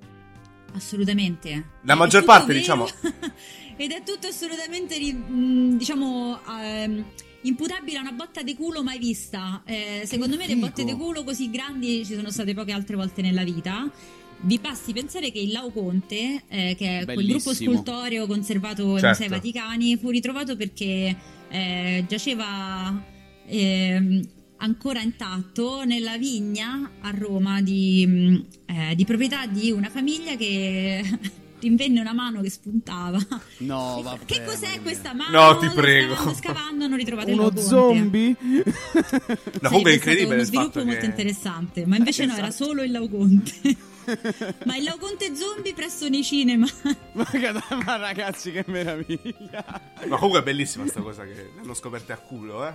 [0.74, 1.70] Assolutamente.
[1.82, 2.86] La maggior parte, vero, diciamo-
[3.80, 7.04] Ed è tutto assolutamente, mh, diciamo, ehm,
[7.42, 9.62] imputabile a una botta di culo mai vista.
[9.64, 13.22] Eh, secondo me le botte di culo così grandi ci sono state poche altre volte
[13.22, 13.90] nella vita.
[14.40, 17.72] Vi basti pensare che il Laoconte, eh, che è quel gruppo Bellissimo.
[17.72, 19.22] scultoreo conservato ai Certo.
[19.22, 21.16] Musei Vaticani, fu ritrovato perché
[21.48, 23.04] eh, giaceva
[23.46, 30.36] ehm, ancora intatto nella vigna a Roma di, mh, eh, di proprietà di una famiglia
[30.36, 31.02] che
[31.60, 33.18] rinvenne una mano che spuntava.
[33.58, 34.24] No, vabbè.
[34.24, 35.28] che cos'è mamma questa mia.
[35.30, 35.52] mano?
[35.52, 36.34] No, ti prego.
[36.34, 38.36] Scavando, hanno ritrovato il Uno zombie?
[39.58, 41.06] No, Sarebbe comunque è incredibile stato uno il sviluppo molto che...
[41.06, 42.64] interessante, ma invece no, era Esatto.
[42.64, 43.76] solo il Laoconte.
[44.64, 46.66] ma il Laoconte zombie presso nei cinema.
[47.12, 47.26] ma,
[47.84, 49.64] ma ragazzi, che meraviglia.
[50.06, 52.72] Ma comunque è bellissima sta cosa che l'hanno scoperta a culo, eh.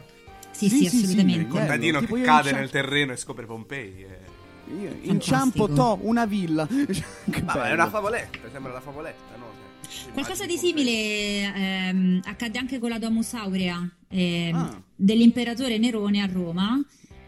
[0.51, 1.41] sì, sì, Sì, sì, sì, assolutamente.
[1.41, 4.03] Il contadino che cade nel terreno e scopre Pompei.
[4.03, 4.41] eh.
[4.67, 6.67] Io inciampo to una villa.
[7.43, 9.45] Ma è una favoletta, sembra una favoletta, no?
[9.87, 14.81] Cioè, Qualcosa di simile ehm, accadde anche con la Domus Aurea ehm, Ah.
[14.95, 16.81] dell'imperatore Nerone a Roma.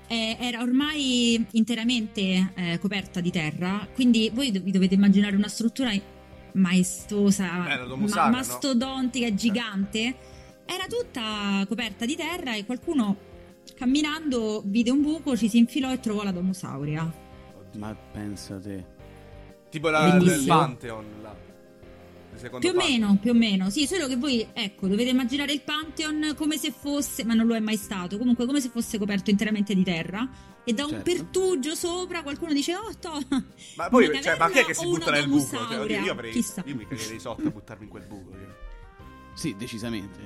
[0.07, 5.91] Eh, era ormai interamente eh, coperta di terra, quindi voi vi dovete immaginare una struttura
[6.53, 8.37] maestosa, Eh, la Domus ma- Aurea, no?
[8.37, 10.15] mastodontica, gigante.
[10.65, 13.17] Era tutta coperta di terra e qualcuno
[13.75, 17.23] camminando vide un buco, ci si infilò e trovò la Domusauria.
[17.77, 18.93] Ma pensate.
[19.69, 20.43] Tipo la, del.
[20.45, 21.05] Pantheon.
[21.21, 21.35] là.
[22.33, 22.99] Il secondo Più o Pantheon.
[23.01, 26.71] meno, più o meno, sì, solo che voi, ecco, dovete immaginare il Pantheon come se
[26.71, 30.27] fosse, ma non lo è mai stato, comunque come se fosse coperto interamente di terra
[30.65, 31.11] e da un Certo.
[31.11, 33.21] pertugio sopra qualcuno dice, oh, to,
[33.77, 35.55] Ma poi, cioè, ma chi è che si butta nel buco?
[35.55, 36.61] Cioè, oddio, io, avrei, Chissà.
[36.65, 38.31] io mi cagherei sotto a buttarmi in quel buco.
[38.31, 38.53] io.
[39.33, 40.19] Sì, decisamente.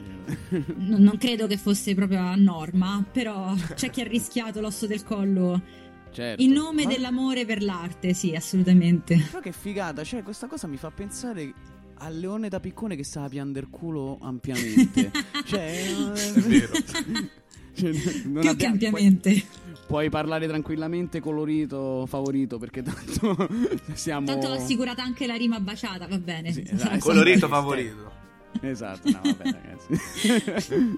[0.78, 5.04] Non, non credo che fosse proprio a norma, però c'è chi ha rischiato l'osso del
[5.04, 5.62] collo
[6.12, 6.41] certo.
[6.41, 9.17] in nome Ma- dell'amore per l'arte, sì, assolutamente.
[9.30, 11.54] Però che figata, cioè questa cosa mi fa pensare
[12.02, 15.12] al leone da piccone che stava piander culo ampiamente.
[15.45, 16.74] cioè, È vero.
[17.76, 17.91] cioè,
[18.26, 19.30] non Più che ampiamente.
[19.32, 23.48] Puoi, puoi parlare tranquillamente colorito favorito perché tanto
[23.93, 26.52] siamo Tanto l'ho assicurata anche la rima baciata, va bene.
[26.52, 27.00] Sì, esatto.
[27.00, 28.17] Colorito favorito.
[28.62, 30.98] Esatto, no, vabbè ragazzi.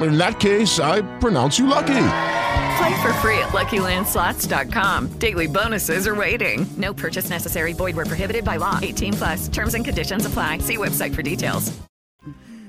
[0.00, 1.94] In that case, I pronounce you lucky.
[2.78, 5.18] Play for free at LuckyLandSlots.com.
[5.18, 6.66] Daily bonuses are waiting.
[6.76, 7.72] No purchase necessary.
[7.74, 8.78] Void where prohibited by law.
[8.82, 9.48] 18 plus.
[9.48, 10.58] Terms and conditions apply.
[10.58, 11.70] See website for details.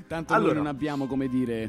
[0.06, 0.54] Tanto Allora.
[0.54, 1.68] non abbiamo, come dire,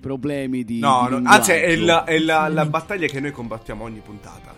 [0.00, 3.84] problemi di No, di no, anzi, è, la, è la- la battaglia che noi combattiamo
[3.84, 4.54] ogni puntata.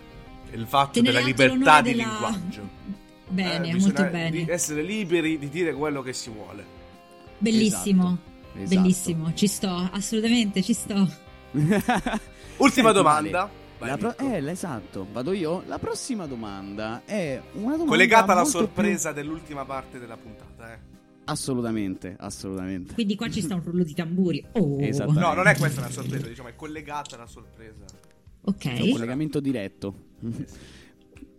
[0.51, 2.69] È il fatto Tenere della libertà di della- linguaggio.
[3.29, 4.31] Bene, Eh, molto bene.
[4.31, 6.65] Di essere liberi di dire quello che si vuole.
[7.39, 8.03] Bellissimo.
[8.05, 8.29] Esatto.
[8.53, 10.95] Bellissimo, ci sto, assolutamente ci sto.
[11.53, 13.39] Ultima Senti, domanda.
[13.41, 15.63] Vale, Vai, la pro- eh, esatto, vado io.
[15.67, 20.79] La prossima domanda è una domanda Collegata alla sorpresa dell'ultima parte della puntata, eh.
[20.79, 22.93] più- Assolutamente, assolutamente.
[22.95, 24.45] Quindi qua ci sta un rullo di tamburi.
[24.53, 24.77] Oh.
[24.81, 25.13] Esatto.
[25.13, 27.85] No, non è questa una sorpresa, diciamo, è collegata alla sorpresa.
[28.43, 28.57] Ok.
[28.59, 29.95] C'è un collegamento diretto.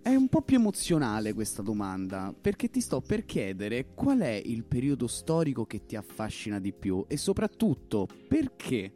[0.04, 4.64] È un po' più emozionale questa domanda, perché ti sto per chiedere qual è il
[4.64, 8.92] periodo storico che ti affascina di più e soprattutto perché.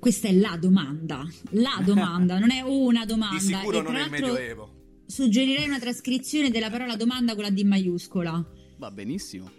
[0.00, 1.24] Questa è la domanda.
[1.50, 3.38] La domanda, non è una domanda.
[3.38, 4.74] Di sicuro E non tra è il Medioevo.
[5.06, 8.44] Suggerirei una trascrizione della parola domanda con la D maiuscola.
[8.76, 9.50] Va benissimo.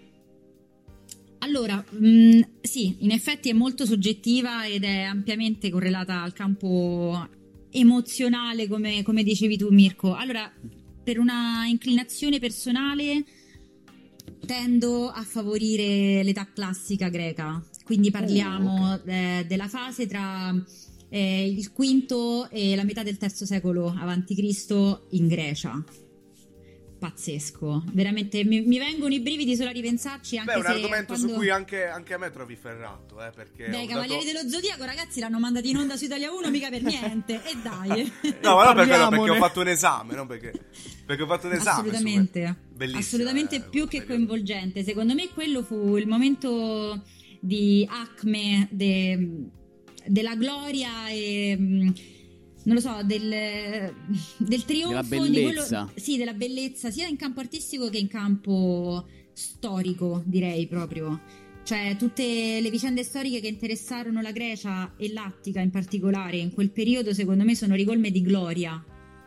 [1.40, 7.28] Allora, mh, sì, in effetti è molto soggettiva ed è ampiamente correlata al campo
[7.72, 10.16] emozionale, come, come dicevi tu, Mirko.
[10.16, 10.52] Allora,
[11.04, 13.24] per una inclinazione personale,
[14.46, 17.64] tendo a favorire l'età classica greca.
[17.84, 20.54] Quindi parliamo eh, della fase tra
[21.10, 23.94] eh, il quinto e la metà del terzo secolo
[24.36, 25.84] Cristo in Grecia.
[27.00, 30.38] Pazzesco, veramente mi, mi vengono i brividi solo a ripensarci.
[30.38, 33.24] Anche Beh, è un se argomento su quando- cui anche, anche a me trovi ferrato,
[33.26, 33.70] eh, perché...
[33.70, 36.70] Beh, i Cavalieri dato- dello Zodiaco, ragazzi, l'hanno mandati in onda su Italia 1 mica
[36.70, 37.36] per niente.
[37.44, 38.12] E dai.
[38.44, 40.52] No, ma non per quello, perché ho fatto un esame, non perché...
[41.06, 41.80] Perché ho fatto un esame.
[41.80, 42.46] Assolutamente.
[42.46, 43.00] su- Bellissimo.
[43.00, 44.84] Assolutamente eh, più che coinvolgente.
[44.84, 47.04] Secondo me quello fu il momento
[47.40, 49.48] di acme de-
[50.06, 51.94] della gloria e mh,
[52.64, 53.94] non lo so, del,
[54.38, 55.84] del trionfo Della di bellezza.
[55.86, 61.20] quello, sì, della bellezza, sia in campo artistico che in campo storico, direi proprio.
[61.64, 66.72] Cioè, tutte le vicende storiche che interessarono la Grecia e l'Attica in particolare in quel
[66.72, 68.84] periodo, secondo me, sono ricolme di gloria.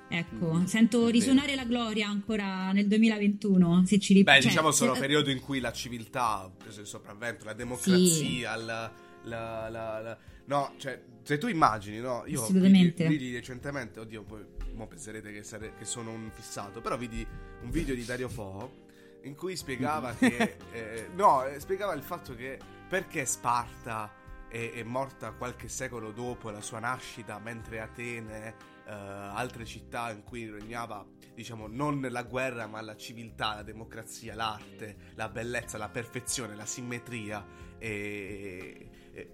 [0.08, 3.84] Ecco, Mm, sento è risuonare la gloria ancora nel 2021.
[3.86, 6.80] Se ci rip- Beh, cioè, diciamo sono se- periodi in cui la civiltà ha preso
[6.80, 8.92] il sopravvento, la democrazia, la,
[9.24, 12.24] la- la- la- No, cioè, se tu immagini, no?
[12.26, 13.06] Io Assolutamente.
[13.06, 17.26] vidi, vidi recentemente, oddio, poi mo penserete che, sare- che sono un fissato, però vidi
[17.62, 18.80] un video di Dario Fo
[19.22, 20.56] in cui spiegava che...
[20.72, 22.58] eh, no, eh, spiegava il fatto che
[22.88, 24.10] perché Sparta
[24.48, 28.54] è, è morta qualche secolo dopo la sua nascita, mentre Atene,
[28.84, 34.34] eh, altre città in cui regnava, diciamo, non la guerra, ma la civiltà, la democrazia,
[34.34, 37.46] l'arte, la bellezza, la perfezione, la simmetria,
[37.78, 38.88] e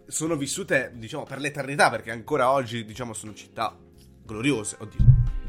[0.06, 3.76] sono vissute, diciamo, per l'eternità, perché ancora oggi, diciamo, sono città
[4.24, 4.76] gloriose.
[4.80, 4.98] Oddio,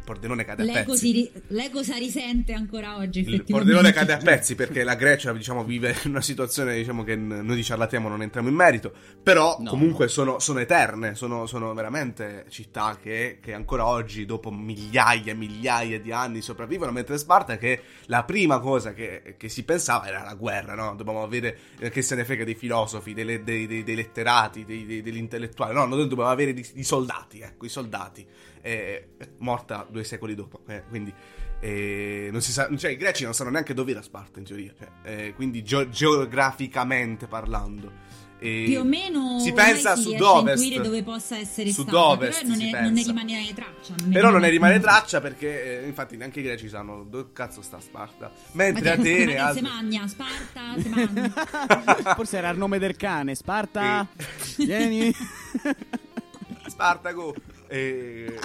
[0.10, 1.06] Pordenone cade a L'ego, pezzi.
[1.06, 3.43] si ri- l'ego sa risente ancora oggi, Il.
[3.43, 7.56] Pordenone cade a pezzi perché la Grecia, diciamo, vive in una situazione, diciamo, che noi
[7.56, 8.91] di ciarlatiamo non entriamo in merito.
[9.22, 14.50] Però, No, comunque, Sono, sono eterne, sono, sono veramente città che, che ancora oggi, dopo
[14.50, 16.91] migliaia e migliaia di anni, sopravvivono.
[16.91, 20.95] Mentre Sparta, che la prima cosa che, che si pensava era la guerra, no?
[20.95, 24.88] Dobbiamo avere, eh, che se ne frega dei filosofi, dei, dei- dei- dei letterati, dei-
[24.88, 25.76] dei- degli intellettuali.
[25.76, 28.26] No, noi dobbiamo avere i, i soldati, ecco, i soldati.
[28.62, 30.62] Eh, morta due secoli dopo.
[30.68, 31.14] eh, quindi.
[31.62, 34.74] eh, non si sa, cioè, i greci non sanno neanche dove era Sparta in teoria,
[34.78, 38.08] cioè, eh, quindi geo- geograficamente parlando.
[38.42, 40.64] E Più o meno si pensa a sud-ovest.
[40.64, 43.96] intuire dove possa essere stata, Sud-ovest però non, è- non ne rimane traccia.
[44.10, 47.82] Però non ne rimane traccia perché, eh, infatti, neanche i greci sanno dove cazzo sta
[47.82, 48.32] Sparta.
[48.54, 49.36] Mentre Atene.
[49.36, 52.14] ma altri- se magna, Sparta, se magna.
[52.16, 53.36] Forse era il nome del cane.
[53.36, 54.08] Sparta,
[54.56, 55.14] vieni.
[56.68, 57.36] Spartaco.
[57.68, 58.40] E,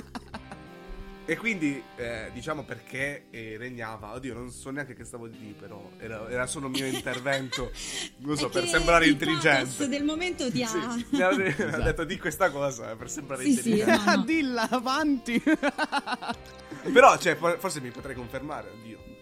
[1.27, 4.13] e quindi, eh, diciamo perché eh, regnava.
[4.13, 7.71] Oddio, non so neanche che stavo di dire, però era, era solo il mio intervento.
[8.19, 9.89] Non so, per sembrare intelligente.
[9.89, 10.67] del momento ti ha...
[10.69, 14.11] Sì, mi ha, ha detto di questa cosa eh, per sembrare Sì, sì, intelligente.
[14.11, 14.25] no, no.
[14.25, 15.43] Dilla avanti.
[16.93, 18.71] Però, cioè, for- forse mi potrei confermare.
[18.71, 19.13] Oddio.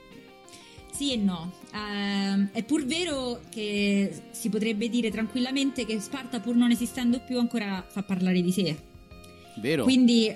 [0.93, 1.53] Sì e no.
[1.73, 7.39] Ehm, è pur vero che si potrebbe dire tranquillamente che Sparta, pur non esistendo più,
[7.39, 8.77] ancora fa parlare di sé.
[9.61, 9.85] Vero.
[9.85, 10.35] Quindi,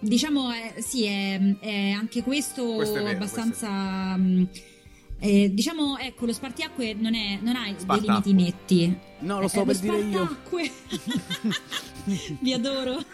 [0.00, 4.16] diciamo, eh, sì, è, è anche questo, Questo è vero, abbastanza.
[4.16, 4.48] mh,
[5.22, 8.32] eh, diciamo, ecco, lo spartiacque non, è, non ha dei Spartacque.
[8.32, 8.96] limiti netti.
[9.20, 10.36] No, lo Eh, sto per dire io.
[12.40, 13.04] Vi adoro.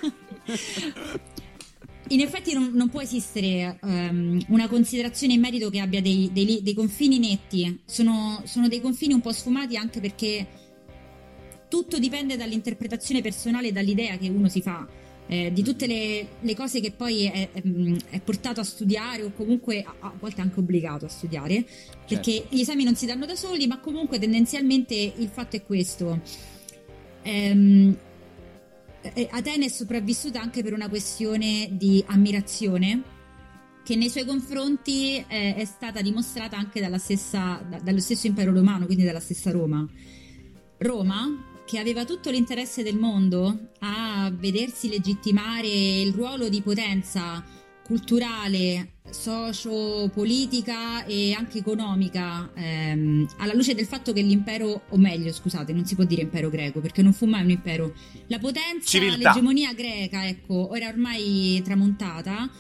[2.09, 6.62] In effetti non, non può esistere ehm, una considerazione in merito che abbia dei, dei
[6.62, 7.81] dei confini netti.
[7.85, 10.46] Sono, sono dei confini un po' sfumati anche perché
[11.68, 14.87] tutto dipende dall'interpretazione personale e dall'idea che uno si fa.
[15.29, 19.83] Eh, di tutte le, le cose che poi è, è, portato a studiare o comunque
[19.83, 21.65] a, a volte anche obbligato a studiare
[22.09, 26.21] perché gli esami non si danno da soli ma comunque tendenzialmente il fatto è questo
[27.27, 27.97] Ehm,
[29.03, 33.03] eh, Atene è sopravvissuta anche per una questione di ammirazione
[33.85, 38.53] che nei suoi confronti eh, è stata dimostrata anche dalla stessa- da- dallo stesso impero
[38.53, 39.85] romano, quindi dalla stessa Roma.
[40.79, 47.44] Roma, che aveva tutto l'interesse del mondo a vedersi legittimare il ruolo di potenza
[47.83, 55.72] culturale, socio-politica e anche economica, ehm, alla luce del fatto che l'impero, o meglio, scusate,
[55.72, 57.94] non si può dire impero greco perché non fu mai un impero,
[58.26, 59.29] la potenza, Civiltà.
[59.31, 62.50] l'egemonia greca, ecco, era ormai tramontata.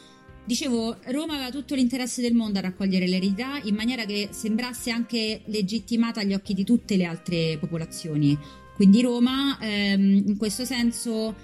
[0.44, 5.42] Dicevo, Roma aveva tutto l'interesse del mondo a raccogliere l'eredità in maniera che sembrasse anche
[5.46, 8.38] legittimata agli occhi di tutte le altre popolazioni.
[8.76, 11.34] Quindi Roma, ehm, in questo senso,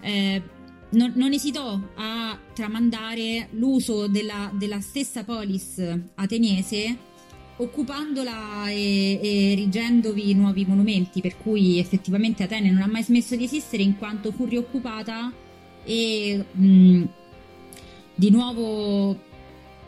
[0.00, 0.42] eh,
[0.90, 5.80] non, non esitò a tramandare l'uso della, della stessa polis
[6.14, 7.08] ateniese
[7.60, 13.44] occupandola e, e erigendovi nuovi monumenti, per cui effettivamente Atene non ha mai smesso di
[13.44, 15.30] esistere in quanto fu rioccupata
[15.84, 17.02] e mh,
[18.14, 19.28] di nuovo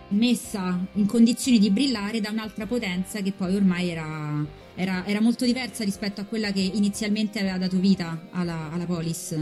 [0.08, 5.44] messa in condizioni di brillare da un'altra potenza che poi ormai era, era- era molto
[5.44, 9.36] diversa rispetto a quella che inizialmente aveva dato vita alla, alla polis.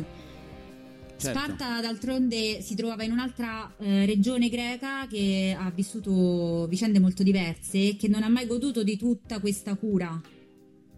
[1.20, 1.38] Certo.
[1.38, 7.88] Sparta d'altronde si trovava in un'altra eh, regione greca che ha vissuto vicende molto diverse
[7.88, 10.18] e che non ha mai goduto di tutta questa cura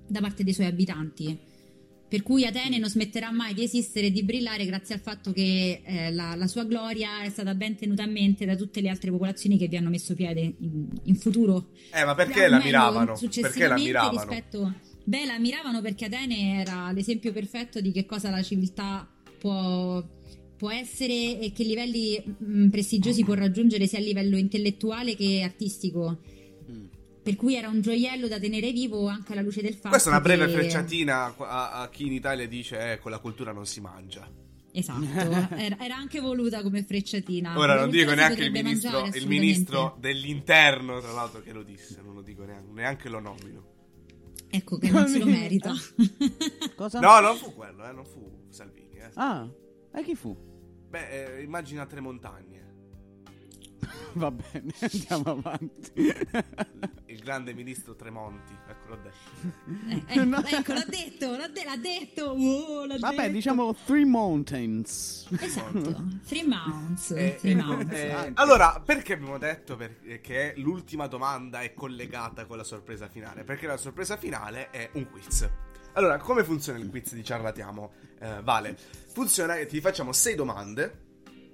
[0.06, 1.36] da parte dei suoi abitanti.
[2.12, 5.80] Per cui Atene non smetterà mai di esistere e di brillare grazie al fatto che
[5.82, 9.10] eh, la, la sua gloria è stata ben tenuta a mente da tutte le altre
[9.10, 11.70] popolazioni che vi hanno messo piede in, in futuro.
[11.90, 13.18] Eh, ma perché la miravano?
[13.18, 14.28] Perché la miravano?
[14.28, 14.74] Rispetto...
[15.04, 20.06] Beh, la miravano perché Atene era l'esempio perfetto di che cosa la civiltà può,
[20.54, 26.18] può essere e che livelli mh, prestigiosi può raggiungere sia a livello intellettuale che artistico.
[27.22, 30.12] Per cui era un gioiello da tenere vivo anche alla luce del fatto Questa è
[30.12, 33.64] una breve che- frecciatina a, a chi in Italia dice: Eh, con la cultura non
[33.66, 34.28] si mangia.
[34.74, 35.04] Esatto,
[35.54, 37.56] era, era anche voluta come frecciatina.
[37.58, 42.00] Ora non dico neanche il ministro, mangiare, il ministro dell'interno, tra l'altro, che lo disse.
[42.02, 43.70] Non lo dico neanche, neanche lo nomino.
[44.50, 45.72] Ecco che non se lo merita.
[46.74, 46.98] Cosa?
[47.00, 48.96] No, non fu quello, eh, non fu Salvini.
[48.96, 49.10] Eh.
[49.14, 49.48] Ah,
[49.94, 50.36] e chi fu?
[50.88, 52.61] Beh, eh, immagina tre montagne.
[54.14, 55.92] Va bene, andiamo avanti.
[57.06, 59.80] Il grande ministro Tremonti, ecco l'ho detto.
[59.88, 62.24] Eh, ecco, ecco, l'ha detto, l'ha, de- l'ha detto.
[62.26, 63.32] Oh, l'ha Vabbè, detto.
[63.32, 65.28] diciamo Three Mountains.
[65.38, 67.10] Esatto, Three Mounts.
[67.10, 67.92] Eh, Three eh, Mounts.
[67.92, 73.44] eh, allora, perché abbiamo detto per- che l'ultima domanda è collegata con la sorpresa finale?
[73.44, 75.48] Perché la sorpresa finale è un quiz.
[75.94, 77.92] Allora, come funziona il quiz di Ciarlatiamo?
[78.20, 78.76] Eh, vale,
[79.12, 81.10] funziona che ti facciamo sei domande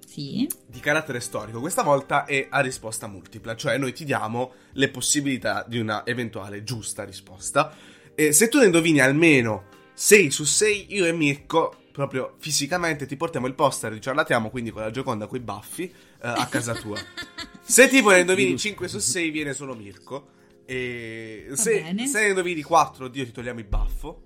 [0.09, 0.49] Sì.
[0.67, 1.61] di carattere storico.
[1.61, 6.65] Questa volta è a risposta multipla, cioè noi ti diamo le possibilità di una eventuale
[6.65, 7.75] giusta risposta.
[8.15, 13.17] E se tu ne indovini almeno 6 su 6, io e Mirko, proprio fisicamente, ti
[13.17, 16.99] portiamo il poster di Ciarlatiamo, quindi con la Gioconda coi baffi, eh, a casa tua.
[17.61, 20.31] se tipo ne indovini 5 su 6, viene solo Mirko.
[20.65, 22.07] E Va se, bene.
[22.07, 24.23] se ne indovini 4, oddio, ti togliamo il baffo.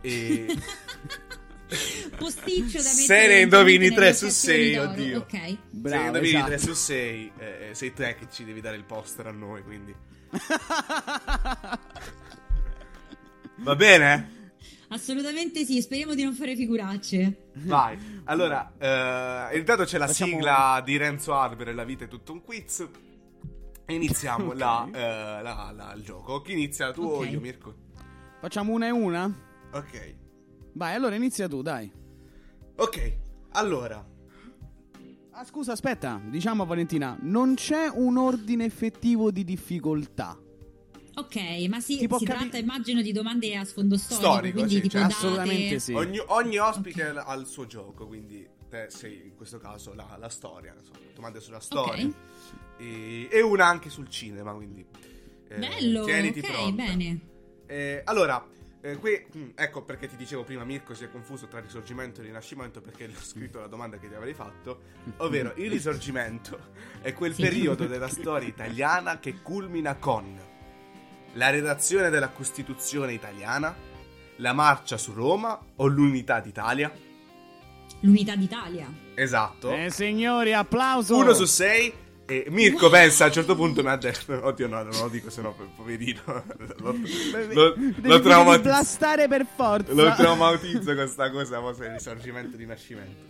[0.00, 0.46] E
[2.18, 5.18] Posticcio da se mettere ne indovini nelle 3 su occasioni 6, d'oro, oddio.
[5.18, 5.30] Ok.
[5.30, 6.46] se Bravo, ne indovini esatto.
[6.48, 9.94] 3 su 6, eh, sei te che ci devi dare il poster a noi, quindi.
[13.62, 14.38] Va bene?
[14.88, 17.50] Assolutamente sì, speriamo di non fare figuracce.
[17.54, 18.22] Vai.
[18.24, 22.42] Allora, eh, intanto c'è la Facciamo- sigla di Renzo Arbore, La vita è tutto un
[22.42, 22.86] quiz.
[23.86, 24.58] Iniziamo Ok.
[24.58, 26.40] la, eh, la- la- il gioco.
[26.42, 27.30] Chi inizia tu o Ok.
[27.30, 27.74] io, Mirko?
[28.40, 29.32] Facciamo una e una?
[29.72, 30.14] Ok.
[30.72, 31.90] Vai, allora inizia tu, dai.
[32.76, 33.16] Ok,
[33.52, 34.06] allora.
[35.32, 40.38] Ah, scusa, aspetta, diciamo a Valentina, non c'è un ordine effettivo di difficoltà.
[41.14, 41.36] Ok,
[41.68, 44.92] ma si, si capi- tratta immagino di domande a sfondo storico, Storico, quindi sì, tipo
[44.94, 45.14] cioè, date...
[45.14, 45.92] assolutamente sì.
[45.92, 50.28] Ogni, ogni ospite ha il suo gioco, quindi te sei in questo caso la, la
[50.28, 52.06] storia, insomma, domande sulla storia.
[52.06, 52.14] Ok.
[52.78, 54.84] E, e una anche sul cinema, quindi.
[55.48, 56.70] eh, Bello, ok, pronta.
[56.70, 57.20] bene.
[57.66, 58.46] Eh, allora,
[58.82, 62.24] eh, qui, mm, ecco perché ti dicevo prima, Mirko si è confuso tra risorgimento e
[62.24, 64.80] rinascimento perché gli ho scritto la domanda che ti avrei fatto,
[65.18, 66.58] ovvero il risorgimento
[67.02, 70.48] è quel periodo della storia italiana che culmina con
[71.34, 73.76] la redazione della Costituzione italiana,
[74.36, 76.90] la marcia su Roma o l'unità d'Italia?
[78.00, 78.90] L'unità d'Italia.
[79.14, 79.70] Esatto.
[79.72, 81.16] Eh, signori, applauso!
[81.16, 81.92] Uno su sei.
[82.30, 85.30] E Mirko pensa a un certo punto mi ha detto: Oddio, no, non lo dico,
[85.30, 86.20] sennò po- poverino.
[86.78, 86.94] lo,
[87.52, 88.62] lo, Devi, lo traumatizzo.
[88.62, 89.92] blastare per forza.
[89.92, 93.22] Lo traumatizzo con sta cosa, mo se il risorgimento di nascimento.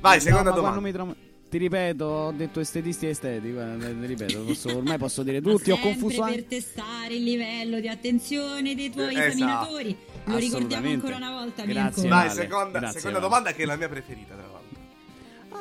[0.00, 0.80] Vai, No, seconda ma quando domanda.
[0.86, 1.14] mi trauma-
[1.48, 3.50] Ti ripeto, ho detto estetisti e esteti.
[3.52, 5.70] guarda, te ripeto, posso- ormai posso dire Ma tutti.
[5.70, 6.46] Ho confuso per anche.
[6.46, 9.96] testare il livello di attenzione dei tuoi Eh, esaminatori.
[10.24, 12.08] Lo ricordiamo ancora una volta, Grazie, Mirko.
[12.14, 13.30] Vai, Vale, seconda, grazie, seconda Vale.
[13.30, 14.62] domanda che è la mia preferita, tra l'altro.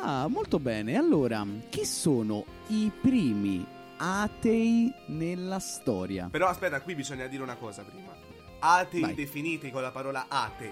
[0.01, 0.95] Ah, molto bene.
[0.97, 3.65] Allora, chi sono i primi
[3.97, 6.27] atei nella storia?
[6.29, 8.11] Però aspetta, qui bisogna dire una cosa prima.
[8.59, 9.13] Atei Vai.
[9.13, 10.71] definiti con la parola atei.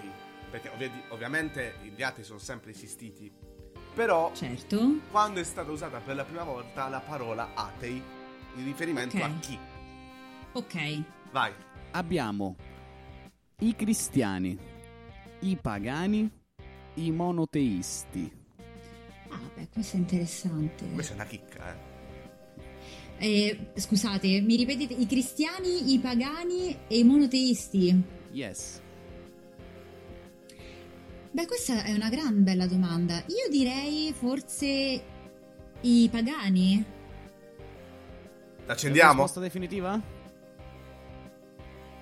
[0.49, 3.31] Perché ovvi- ovviamente gli atei sono sempre esistiti.
[3.93, 4.97] Però Certo.
[5.11, 8.01] quando è stata usata per la prima volta la parola atei
[8.55, 9.23] in riferimento Ok.
[9.23, 9.59] a chi?
[10.53, 11.03] Ok.
[11.31, 11.53] Vai.
[11.91, 12.55] Abbiamo
[13.59, 14.57] i cristiani,
[15.41, 16.29] i pagani,
[16.95, 18.39] i monoteisti.
[19.31, 20.85] Ah, beh, questo è interessante.
[20.93, 21.89] Questa è una chicca, eh.
[23.23, 28.03] Eh, scusate, mi ripetete i cristiani, i pagani e i monoteisti?
[28.31, 28.81] Yes.
[31.31, 33.23] Beh, questa è una gran bella domanda.
[33.27, 35.03] Io direi forse
[35.81, 36.83] i pagani.
[38.65, 39.11] L'accendiamo?
[39.11, 40.01] Risposta definitiva?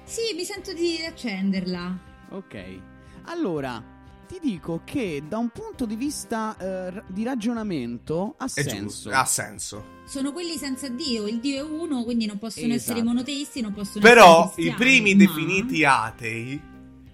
[0.04, 2.00] Sì, mi sento di accenderla.
[2.30, 2.82] Ok.
[3.26, 3.99] Allora,
[4.30, 8.76] ti dico che da un punto di vista eh, di ragionamento ha È senso.
[8.78, 9.86] giusto, ha senso.
[10.06, 12.92] Sono quelli senza Dio, il Dio è uno, quindi non possono Esatto.
[12.92, 16.62] essere monoteisti, non possono Però essere i cristiani, primi ma- definiti atei,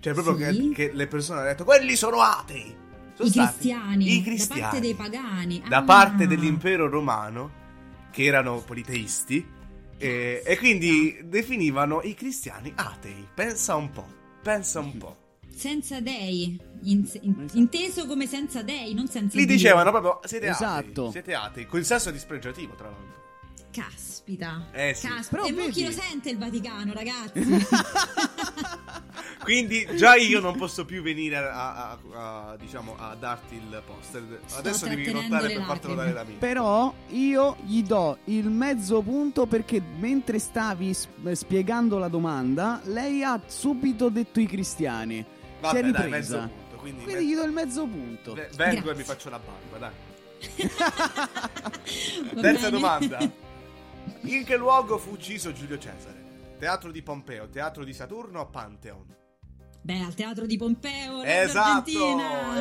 [0.02, 0.70] cioè proprio Sì.
[0.70, 2.76] che, che le persone hanno detto quelli sono atei.
[3.16, 4.60] Sono I stati cristiani, i cristiani.
[4.62, 5.64] da parte dei pagani.
[5.70, 5.84] Da Ah.
[5.84, 7.52] parte dell'impero romano,
[8.12, 9.46] che erano politeisti,
[9.98, 13.26] e, e quindi definivano i cristiani atei.
[13.34, 14.06] Pensa un po',
[14.44, 15.18] pensa un po'.
[15.56, 17.58] Senza dei, in- in- Esatto.
[17.58, 19.56] inteso come senza dei, non senza Li Dio.
[19.56, 21.02] dicevano proprio siete Esatto.
[21.02, 23.24] atei, siete atei, con il senso dispregiativo tra l'altro.
[23.72, 24.68] Caspita.
[24.72, 25.08] Eh sì.
[25.08, 25.30] Caspita.
[25.42, 27.40] Però e vedi- chi lo sente il Vaticano, ragazzi?
[29.44, 34.40] Quindi già io non posso più venire a, a- a- diciamo, a darti il poster.
[34.56, 36.34] Adesso devi lottare per fartelo dare da me.
[36.40, 40.96] Però io gli do il mezzo punto perché mentre stavi
[41.34, 45.24] spiegando la domanda, lei ha subito detto i cristiani.
[45.66, 46.38] Vabbè, si è dai, ripresa.
[46.42, 46.76] mezzo punto.
[46.78, 48.34] Quindi, Quindi gli do il mezzo punto.
[48.34, 49.94] Ve- vengo e mi faccio la barba, dai.
[52.42, 53.20] Terza domanda.
[54.22, 56.24] In che luogo fu ucciso Giulio Cesare?
[56.60, 59.14] Teatro di Pompeo, teatro di Saturno o Pantheon?
[59.82, 61.92] Beh, al teatro di Pompeo, Esatto,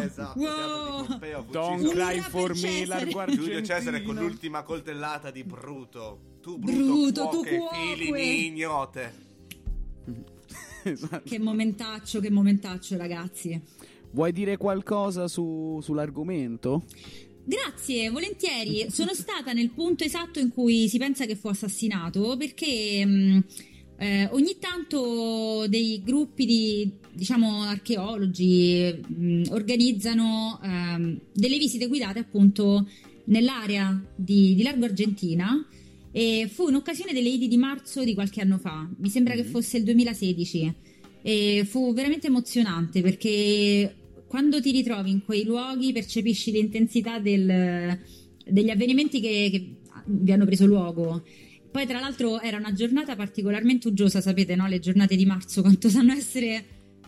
[0.01, 0.39] esatto.
[0.39, 0.47] Wow.
[0.47, 2.87] Teatro di Pompeo fu Don't ucciso cry Un'ora for per me, Cesare.
[3.11, 3.63] largo Giulio.
[3.63, 6.21] Cesare con l'ultima coltellata di Bruto.
[6.43, 7.77] Tu Bruto, tu cuoche, cuoque.
[7.79, 9.15] fili mignote.
[10.85, 11.23] Esatto.
[11.25, 13.61] Che momentaccio, che momentaccio, ragazzi.
[14.11, 16.85] Vuoi dire qualcosa su- sull'argomento?
[17.45, 18.87] Grazie, volentieri.
[18.91, 23.45] Sono stata nel punto esatto in cui si pensa che fu assassinato perché mh,
[23.99, 32.87] eh, ogni tanto dei gruppi di, diciamo, archeologi mh, organizzano ehm, delle visite guidate appunto
[33.27, 35.67] nell'area di, di Largo Argentina
[36.17, 39.43] e fu in occasione delle Idi di marzo di qualche anno fa, mi sembra che
[39.43, 40.75] fosse il 2016
[41.23, 43.97] e fu veramente emozionante perché
[44.29, 47.99] quando ti ritrovi in quei luoghi percepisci l'intensità del-
[48.47, 49.75] degli avvenimenti che, che
[50.07, 51.25] vi hanno preso luogo.
[51.69, 54.69] Poi tra l'altro era una giornata particolarmente uggiosa, sapete, no?
[54.69, 56.65] Le giornate di marzo quanto sanno essere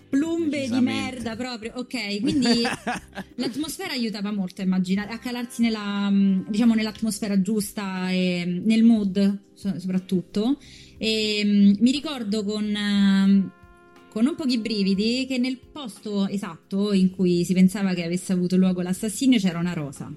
[0.08, 1.72] plumbe di merda proprio.
[1.76, 2.62] Ok, quindi
[3.36, 8.82] l'atmosfera aiutava molto a immaginare, a calarsi nella, mh, diciamo, nell'atmosfera giusta e mh, nel
[8.82, 10.58] mood so- soprattutto.
[10.98, 13.50] E mh, mi ricordo con,
[14.08, 18.56] con non pochi brividi che nel posto esatto in cui si pensava che avesse avuto
[18.56, 20.12] luogo l'assassinio c'era una rosa.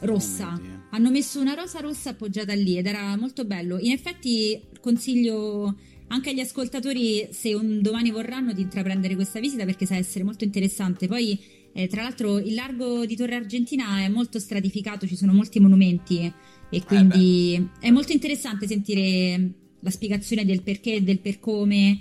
[0.00, 0.52] Rossa.
[0.52, 0.84] Oh.
[0.90, 3.78] Hanno messo una rosa rossa appoggiata lì ed era molto bello.
[3.78, 5.74] In effetti consiglio
[6.08, 10.44] anche agli ascoltatori, se un domani vorranno, di intraprendere questa visita perché sa essere molto
[10.44, 11.08] interessante.
[11.08, 11.38] Poi,
[11.72, 16.32] eh, tra l'altro, il largo di Torre Argentina è molto stratificato, ci sono molti monumenti
[16.68, 19.50] e quindi è molto interessante sentire
[19.80, 22.00] la spiegazione del perché e del per come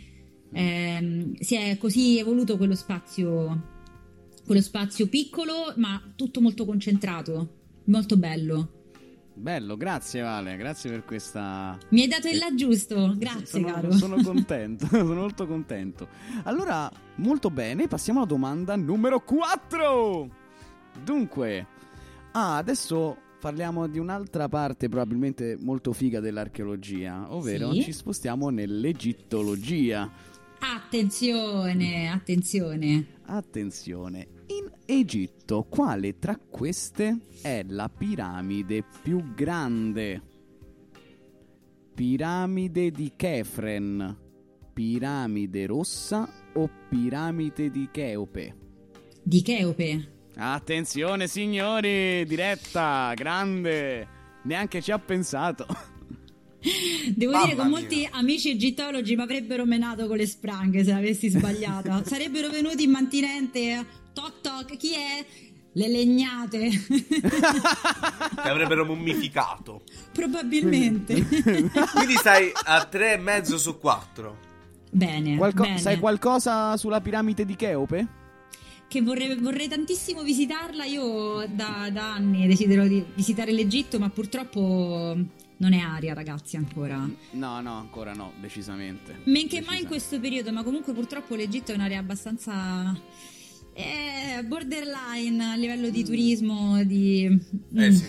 [0.51, 3.73] ehm, si è così evoluto quello spazio,
[4.45, 7.63] quello spazio piccolo, ma tutto molto concentrato.
[7.85, 8.74] Molto bello.
[9.37, 11.77] Bello, grazie Vale, grazie per questa...
[11.89, 13.91] Mi hai dato il là giusto, grazie sono, caro.
[13.97, 16.07] sono contento, sono molto contento.
[16.43, 20.29] Allora, molto bene, passiamo alla domanda numero 4.
[21.03, 21.67] Dunque,
[22.31, 27.83] ah, adesso parliamo di un'altra parte probabilmente molto figa dell'archeologia, ovvero Sì.
[27.83, 30.09] ci spostiamo nell'egittologia.
[30.59, 33.05] Attenzione, attenzione.
[33.25, 34.27] Attenzione,
[34.87, 40.21] Egitto quale tra queste è la piramide più grande?
[41.95, 44.17] Piramide di Kefren,
[44.73, 48.55] piramide rossa o piramide di Cheope?
[49.23, 50.11] Di Cheope.
[50.35, 54.07] Attenzione signori, diretta, grande,
[54.43, 55.65] neanche ci ha pensato.
[57.15, 57.69] Devo Mamma dire mia.
[57.69, 62.03] molti amici egittologi mi avrebbero menato con le spranghe se avessi sbagliata.
[62.05, 64.03] Sarebbero venuti in mantinente.
[64.15, 65.25] Toc toc, chi è?
[65.73, 66.69] Le legnate.
[66.87, 69.81] Ti avrebbero mummificato.
[70.13, 71.21] Probabilmente.
[71.25, 74.37] Quindi stai a 3,5 su 4.
[74.89, 75.77] bene, Qualco- bene.
[75.77, 78.07] sai qualcosa sulla piramide di Cheope?
[78.87, 80.85] che vorrei, vorrei tantissimo visitarla.
[80.85, 85.17] Io da, da anni desidero di visitare l'Egitto, ma purtroppo
[85.57, 87.05] non è aria, ragazzi, ancora.
[87.31, 89.19] No, no, ancora no, decisamente.
[89.25, 92.97] Men che mai in questo periodo, ma comunque purtroppo l'Egitto è un'area abbastanza
[93.77, 98.05] eh, borderline a livello di turismo, di Eh mm, sì.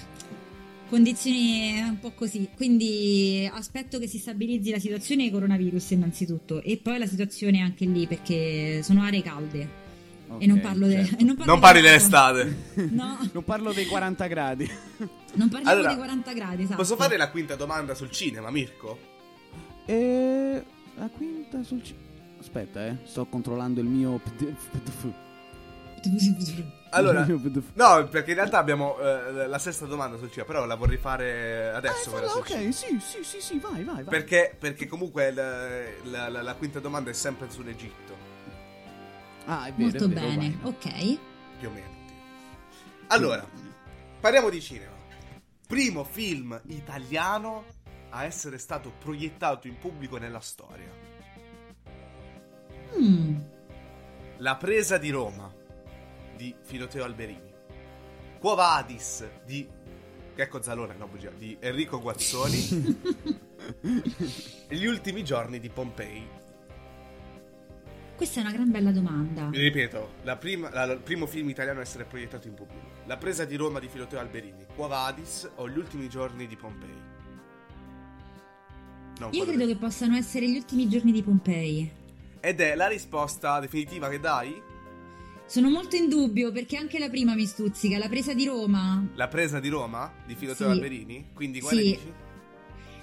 [0.88, 2.48] condizioni un po' così.
[2.54, 8.06] Quindi aspetto che si stabilizzi la situazione coronavirus innanzitutto e poi la situazione anche lì
[8.06, 9.84] perché sono aree calde.
[10.28, 11.20] Ok, e non parlo, de- certo.
[11.22, 12.56] e non parlo Non parli dell'estate.
[12.90, 14.70] No, Non parlo dei 40 gradi.
[15.34, 16.76] non parliamo Allora, dei 40 gradi, esatto.
[16.76, 18.98] Posso fare la quinta domanda sul cinema, Mirko?
[19.84, 20.62] E
[20.96, 21.94] la quinta sul ci-
[22.40, 25.12] Aspetta, eh, sto controllando il mio PDF.
[26.90, 27.26] Allora,
[27.74, 31.70] no, perché in realtà abbiamo eh, la sesta domanda sul cinema, però la vorrei fare
[31.70, 32.10] adesso.
[32.16, 32.66] Eh, cinema.
[32.66, 34.04] ok, sì, sì, sì, sì, vai, vai, vai.
[34.04, 38.14] Perché, perché comunque la, la- la quinta domanda è sempre sull'Egitto,
[39.46, 40.72] Ah, è vero, Molto è vero, bene, vai.
[40.72, 41.18] ok.
[41.58, 41.94] più o meno.
[43.08, 43.46] Allora,
[44.20, 44.94] parliamo di cinema.
[45.68, 47.64] Primo film italiano
[48.10, 50.90] a essere stato proiettato in pubblico nella storia.
[52.98, 53.36] Mm.
[54.38, 55.52] La presa di Roma
[56.36, 57.54] di Filoteo Alberini.
[58.38, 59.66] Quo Vadis di
[60.34, 63.00] Checco Zalone, no, bugia, di Enrico Guazzoni.
[64.68, 66.28] Gli ultimi giorni di Pompei.
[68.14, 69.46] Questa è una gran bella domanda.
[69.48, 72.86] Vi ripeto, la prima- la- il primo film italiano a essere proiettato in pubblico.
[73.06, 74.66] La presa di Roma di Filoteo Alberini.
[74.74, 77.04] Quo Vadis o Gli ultimi giorni di Pompei.
[79.18, 81.90] Non Io credo che possano essere gli ultimi giorni di Pompei.
[82.40, 84.62] Ed è la risposta definitiva che dai?
[85.46, 89.06] Sono molto in dubbio perché anche la prima mi stuzzica, la presa di Roma.
[89.14, 90.72] La presa di Roma di Filoteo Sì.
[90.72, 91.30] Alberini?
[91.32, 91.88] Quindi quale Sì.
[91.90, 92.12] dici?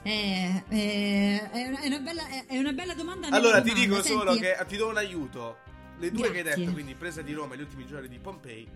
[0.05, 3.27] Eh, eh, è, una, bella, è- una bella domanda.
[3.29, 3.87] Allora ti domanda.
[3.95, 5.57] dico solo Senti, che ti do un aiuto.
[5.99, 6.59] le due che hai Grazie.
[6.63, 8.67] detto, quindi presa di Roma e gli ultimi giorni di Pompei,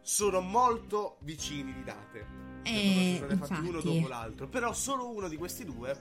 [0.00, 2.26] sono molto vicini di date.
[2.64, 4.48] Eh, sono fatti uno dopo l'altro.
[4.48, 5.96] Però solo uno di questi due,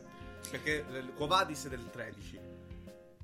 [0.50, 2.40] perché eh, Quovadis è del 13.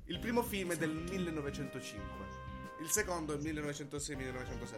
[0.06, 2.33] Il primo film è del 1905.
[2.82, 3.46] Il secondo è 1906-1907,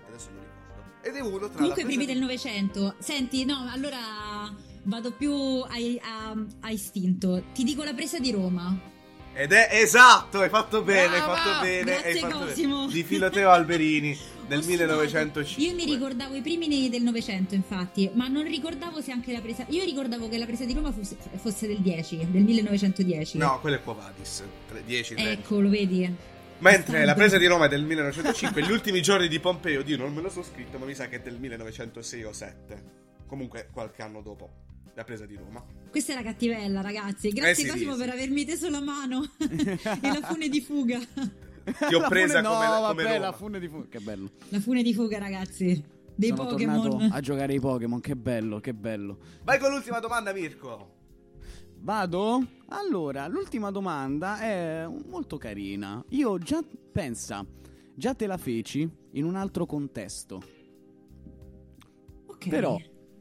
[0.08, 0.84] adesso non ricordo.
[1.02, 2.94] Ed è uno tra Comunque primi del Novecento.
[2.98, 3.98] Senti, no, allora
[4.84, 5.68] vado più a,
[6.02, 7.42] a- a istinto.
[7.52, 8.94] Ti dico la presa di Roma.
[9.32, 11.36] Ed è esatto, hai fatto bene, hai Brava!
[11.36, 12.78] fatto bene, Grazie, hai fatto Cosimo.
[12.80, 12.92] bene.
[12.92, 14.16] Di Filoteo Alberini
[14.48, 14.82] del Ho sudato.
[14.92, 15.62] 1905.
[15.62, 19.66] Io mi ricordavo i primi del Novecento, infatti, ma non ricordavo se anche la presa.
[19.68, 23.36] Io ricordavo che la presa di Roma fosse, fosse del 10, del 1910.
[23.38, 23.80] No, quello è
[24.68, 25.32] tre- 10 13.
[25.40, 26.10] Ecco, lo vedi?
[26.58, 30.12] Mentre la presa di Roma è del 1905, gli ultimi giorni di Pompeo, Dio non
[30.14, 32.82] me lo so scritto, ma mi sa che è del 1906 o 7.
[33.26, 34.50] Comunque qualche anno dopo
[34.94, 35.62] la presa di Roma.
[35.90, 37.28] Questa è la cattivella, ragazzi.
[37.30, 40.98] Grazie, Eh sì, Cosimo, sì, per avermi teso la mano e la fune di fuga.
[40.98, 43.18] Ti ho La presa fune- come, no, come vabbè, Roma.
[43.18, 44.30] la fune di fu- Che bello.
[44.48, 45.84] La fune di fuga, ragazzi.
[46.14, 46.80] Dei Sono Pokémon.
[46.90, 49.18] tornato a giocare ai Pokémon, che bello, che bello.
[49.42, 50.94] Vai con l'ultima domanda, Mirko.
[51.86, 52.44] Vado?
[52.70, 56.04] Allora, l'ultima domanda è molto carina.
[56.08, 56.60] Io già,
[56.90, 57.46] pensa,
[57.94, 60.42] già te la feci in un altro contesto.
[62.26, 62.48] Ok.
[62.48, 62.76] Però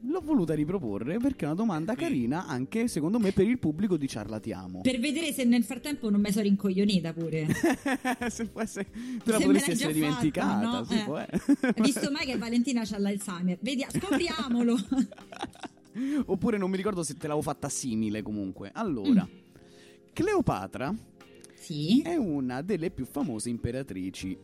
[0.07, 4.07] l'ho voluta riproporre perché è una domanda carina anche secondo me per il pubblico di
[4.07, 4.81] Ciarlatiamo.
[4.81, 7.45] Per vedere se nel frattempo non mi sono rincoglionita pure.
[8.29, 10.83] Se può essere- te Se la me potresti essere già dimenticata.
[10.83, 11.17] fatta, no?
[11.19, 11.27] Eh.
[11.31, 11.39] eh.
[11.67, 13.59] Hai visto mai che Valentina c'ha l'Alzheimer?
[13.61, 14.75] Vedi, scopriamolo.
[16.25, 18.71] Oppure non mi ricordo se te l'avevo fatta simile comunque.
[18.73, 19.27] Allora,
[20.13, 20.93] Cleopatra
[21.53, 22.01] sì.
[22.01, 24.37] è una delle più famose imperatrici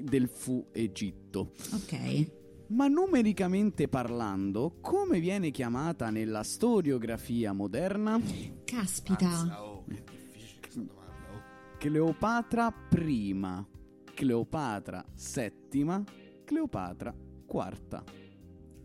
[0.00, 1.52] del fu Egitto.
[1.72, 2.30] Ok.
[2.68, 8.18] Ma numericamente parlando, come viene chiamata nella storiografia moderna?
[8.64, 9.28] Caspita.
[9.28, 11.26] Mazza, oh, che difficile questa domanda.
[11.32, 11.76] oh.
[11.78, 13.66] Cleopatra prima,
[14.14, 16.02] Cleopatra settima,
[16.44, 17.14] Cleopatra
[17.44, 18.02] quarta.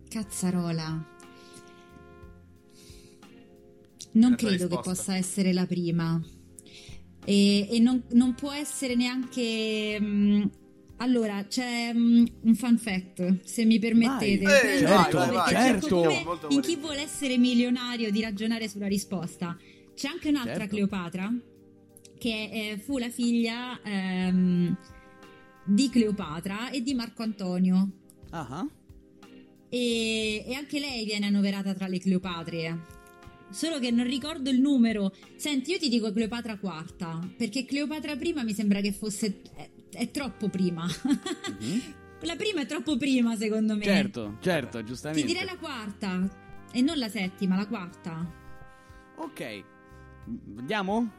[0.10, 1.16] Cazzarola.
[4.20, 6.22] Non credo che possa essere la prima.
[7.26, 9.98] E, e non, non può essere neanche.
[10.00, 10.44] mm,
[10.98, 14.44] allora, c'è mm, un fun fact, se mi permettete.
[14.44, 14.78] Vai.
[14.78, 16.04] Eh, Prendo vai, vai, Certo.
[16.24, 19.58] Molto in chi vuole essere milionario di ragionare sulla risposta.
[19.94, 20.68] C'è anche un'altra Certo.
[20.76, 21.34] Cleopatra
[22.18, 24.76] che eh, fu la figlia ehm,
[25.66, 27.92] di Cleopatra e di Marco Antonio.
[28.32, 28.66] Ah,
[29.70, 32.96] E, e anche lei viene annoverata tra le Cleopatre.
[33.50, 35.14] Solo che non ricordo il numero.
[35.36, 39.42] Senti, io ti dico Cleopatra quarta, perché Cleopatra prima mi sembra che fosse.
[39.56, 40.86] è, è troppo prima.
[42.22, 43.84] La prima è troppo prima, secondo me.
[43.84, 45.26] Certo, certo, Ti giustamente.
[45.28, 46.28] direi la quarta.
[46.72, 48.26] E non la settima, la quarta.
[49.18, 49.64] Ok,
[50.58, 51.10] andiamo?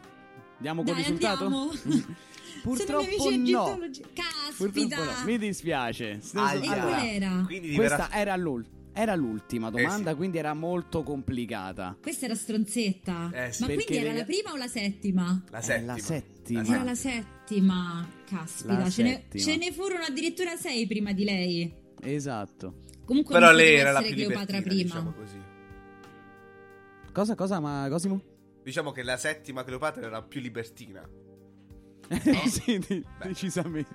[0.57, 1.45] Andiamo col Dai, risultato?
[1.45, 1.71] andiamo.
[2.63, 3.79] Purtroppo no.
[4.13, 4.27] Caspita.
[4.57, 5.25] Purtroppo no.
[5.25, 6.21] Mi dispiace.
[6.35, 7.43] Allora, Qual era?
[7.47, 8.67] Quindi questa diverrà- era, l'ul-
[9.01, 10.17] era l'ultima domanda, Eh sì.
[10.19, 11.97] quindi era molto complicata.
[12.03, 13.31] Questa era stronzetta.
[13.33, 13.61] Eh sì.
[13.61, 15.45] Ma quindi Perché era le- la prima o la settima?
[15.51, 15.93] la È settima.
[15.93, 16.63] la settima.
[16.75, 18.09] Era la settima.
[18.29, 19.45] Caspita, La ce, ne, settima.
[19.45, 21.73] ce ne furono addirittura sei prima di lei.
[22.01, 22.81] Esatto.
[23.05, 24.83] Comunque Però lei era la più Cleopatra prima.
[24.83, 25.41] diciamo così.
[27.13, 28.21] Cosa, cosa, ma Cosimo?
[28.63, 31.09] Diciamo che la settima Cleopatra era più libertina.
[32.49, 33.95] sì, de- decisamente.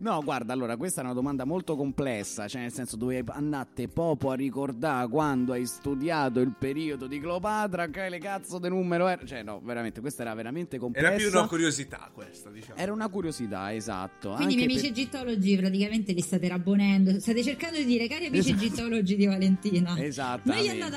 [0.00, 4.30] No, guarda, allora, questa è una domanda molto complessa, cioè nel senso dove andate proprio
[4.30, 9.24] a ricordare quando hai studiato il periodo di Cleopatra, che le cazzo di numero era,
[9.24, 11.08] cioè no, veramente, questa era veramente complessa.
[11.08, 12.78] Era più una curiosità questa, diciamo.
[12.78, 14.32] Era una curiosità, esatto.
[14.34, 17.18] Quindi i miei amici per- egittologi praticamente li state rabonendo.
[17.20, 18.64] State cercando di dire, cari amici Esatto.
[18.64, 19.94] egittologi di Valentina.
[19.96, 20.40] Là,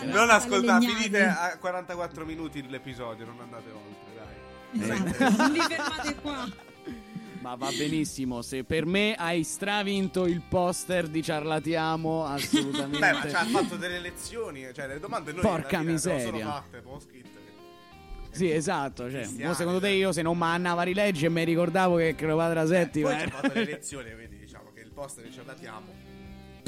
[0.05, 5.17] Non ascoltate, finite a 44 minuti l'episodio, non andate oltre, dai.
[5.17, 6.67] Esatto, non vi fermate qua.
[7.41, 12.99] Ma va benissimo, se per me hai stravinto il poster di Ciarlatiamo, assolutamente.
[12.99, 16.25] Beh, ma ci ha fatto delle lezioni, cioè le domande noi Porca miseria.
[16.25, 17.27] solo fatte, poi ho scritto.
[18.31, 19.95] Sì, esatto, cioè, Cristiani, mo secondo te eh.
[19.95, 23.17] io se non mi andava a rileggere mi ricordavo che Cleopatra VII Poi eh.
[23.17, 25.98] ci ha fatto le lezioni, quindi diciamo che il poster che ci latiamo.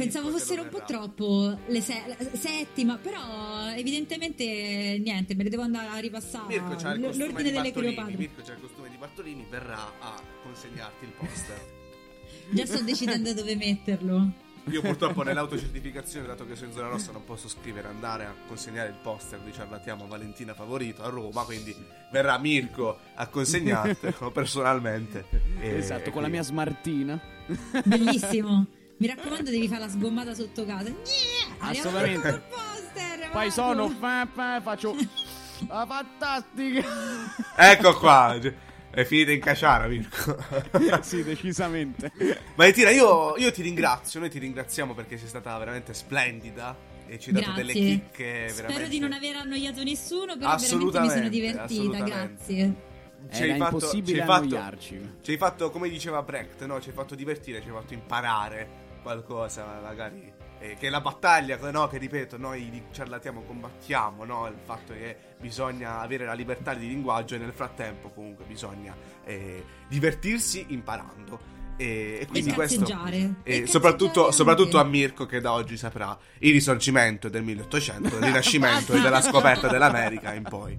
[0.03, 5.87] Pensavo fossero un po' troppo le se- settima, però evidentemente niente, me le devo andare
[5.87, 6.47] a ripassare.
[6.47, 7.93] Mirko c'ha il costume L'ordine di delle Bartolini.
[7.93, 8.17] Cleopatre.
[8.17, 11.65] Mirko c'ha il costume di Bartolini, verrà a consegnarti il poster.
[12.51, 14.31] Già sto decidendo dove metterlo.
[14.65, 18.89] Io purtroppo nell'autocertificazione, dato che sono in zona rossa, non posso scrivere andare a consegnare
[18.89, 21.75] il poster di Ciarlatiamo a Valentina Favorito a Roma, quindi
[22.11, 25.25] verrà Mirko a consegnartelo personalmente.
[25.59, 27.19] E Esatto, con la mia smartina.
[27.85, 28.67] Bellissimo.
[29.01, 30.89] Mi raccomando, devi fare la sgommata sotto casa.
[30.89, 31.69] Yeah!
[31.69, 32.43] Assolutamente.
[32.49, 33.49] poster, Poi vado.
[33.49, 34.95] sono fa, fa, faccio
[35.69, 36.83] Ah, fantastica.
[37.55, 38.37] Ecco qua.
[38.91, 40.37] È finita in caciara, Mirko.
[41.01, 42.11] sì, decisamente.
[42.55, 44.19] Valentina, io, io ti ringrazio.
[44.19, 46.77] Noi ti ringraziamo perché sei stata veramente splendida.
[47.07, 48.89] E ci hai dato delle chicche Spero veramente.
[48.89, 52.03] di non aver annoiato nessuno, però veramente mi sono divertita.
[52.03, 52.75] Grazie.
[53.31, 55.09] Ci hai fatto- impossibile ci hai fatto- annoiarci.
[55.23, 56.79] Ci hai fatto, come diceva Brecht, no?
[56.79, 60.39] Ci hai fatto divertire, ci hai fatto imparare qualcosa, magari.
[60.59, 61.87] Eh, che la battaglia, no?
[61.87, 64.47] Che ripeto, noi ciarlatiamo combattiamo, no?
[64.47, 68.95] Il fatto che bisogna avere la libertà di linguaggio e nel frattempo, comunque, bisogna
[69.25, 71.59] eh, divertirsi imparando.
[71.77, 72.81] E, e quindi questo.
[72.81, 73.35] cazzeggiare.
[73.43, 74.83] E E soprattutto, soprattutto a.
[74.83, 80.33] Mirko, che da oggi saprà il risorgimento del 1800, il rinascimento e della scoperta dell'America
[80.33, 80.77] in poi.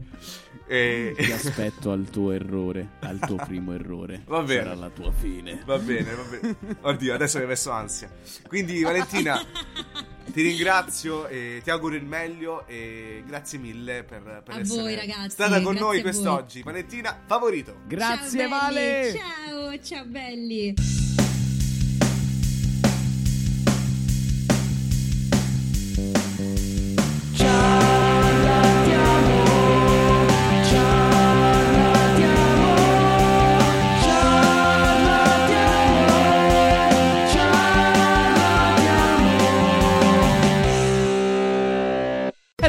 [0.72, 4.22] E- Ti aspetto al tuo errore, al tuo primo errore.
[4.24, 4.62] Va bene.
[4.62, 5.62] Sarà la tua fine.
[5.66, 6.56] Va bene, va bene.
[6.80, 8.10] Oddio, adesso mi hai messo ansia.
[8.48, 9.38] Quindi, Valentina,
[10.32, 12.66] ti ringrazio e ti auguro il meglio.
[12.68, 16.62] E grazie mille per, per essere voi, ragazzi, stata con noi quest'oggi.
[16.62, 17.80] Valentina, favorito.
[17.86, 18.48] Grazie, ciao.
[18.48, 19.12] Vale.
[19.14, 21.11] Ciao, ciao belli.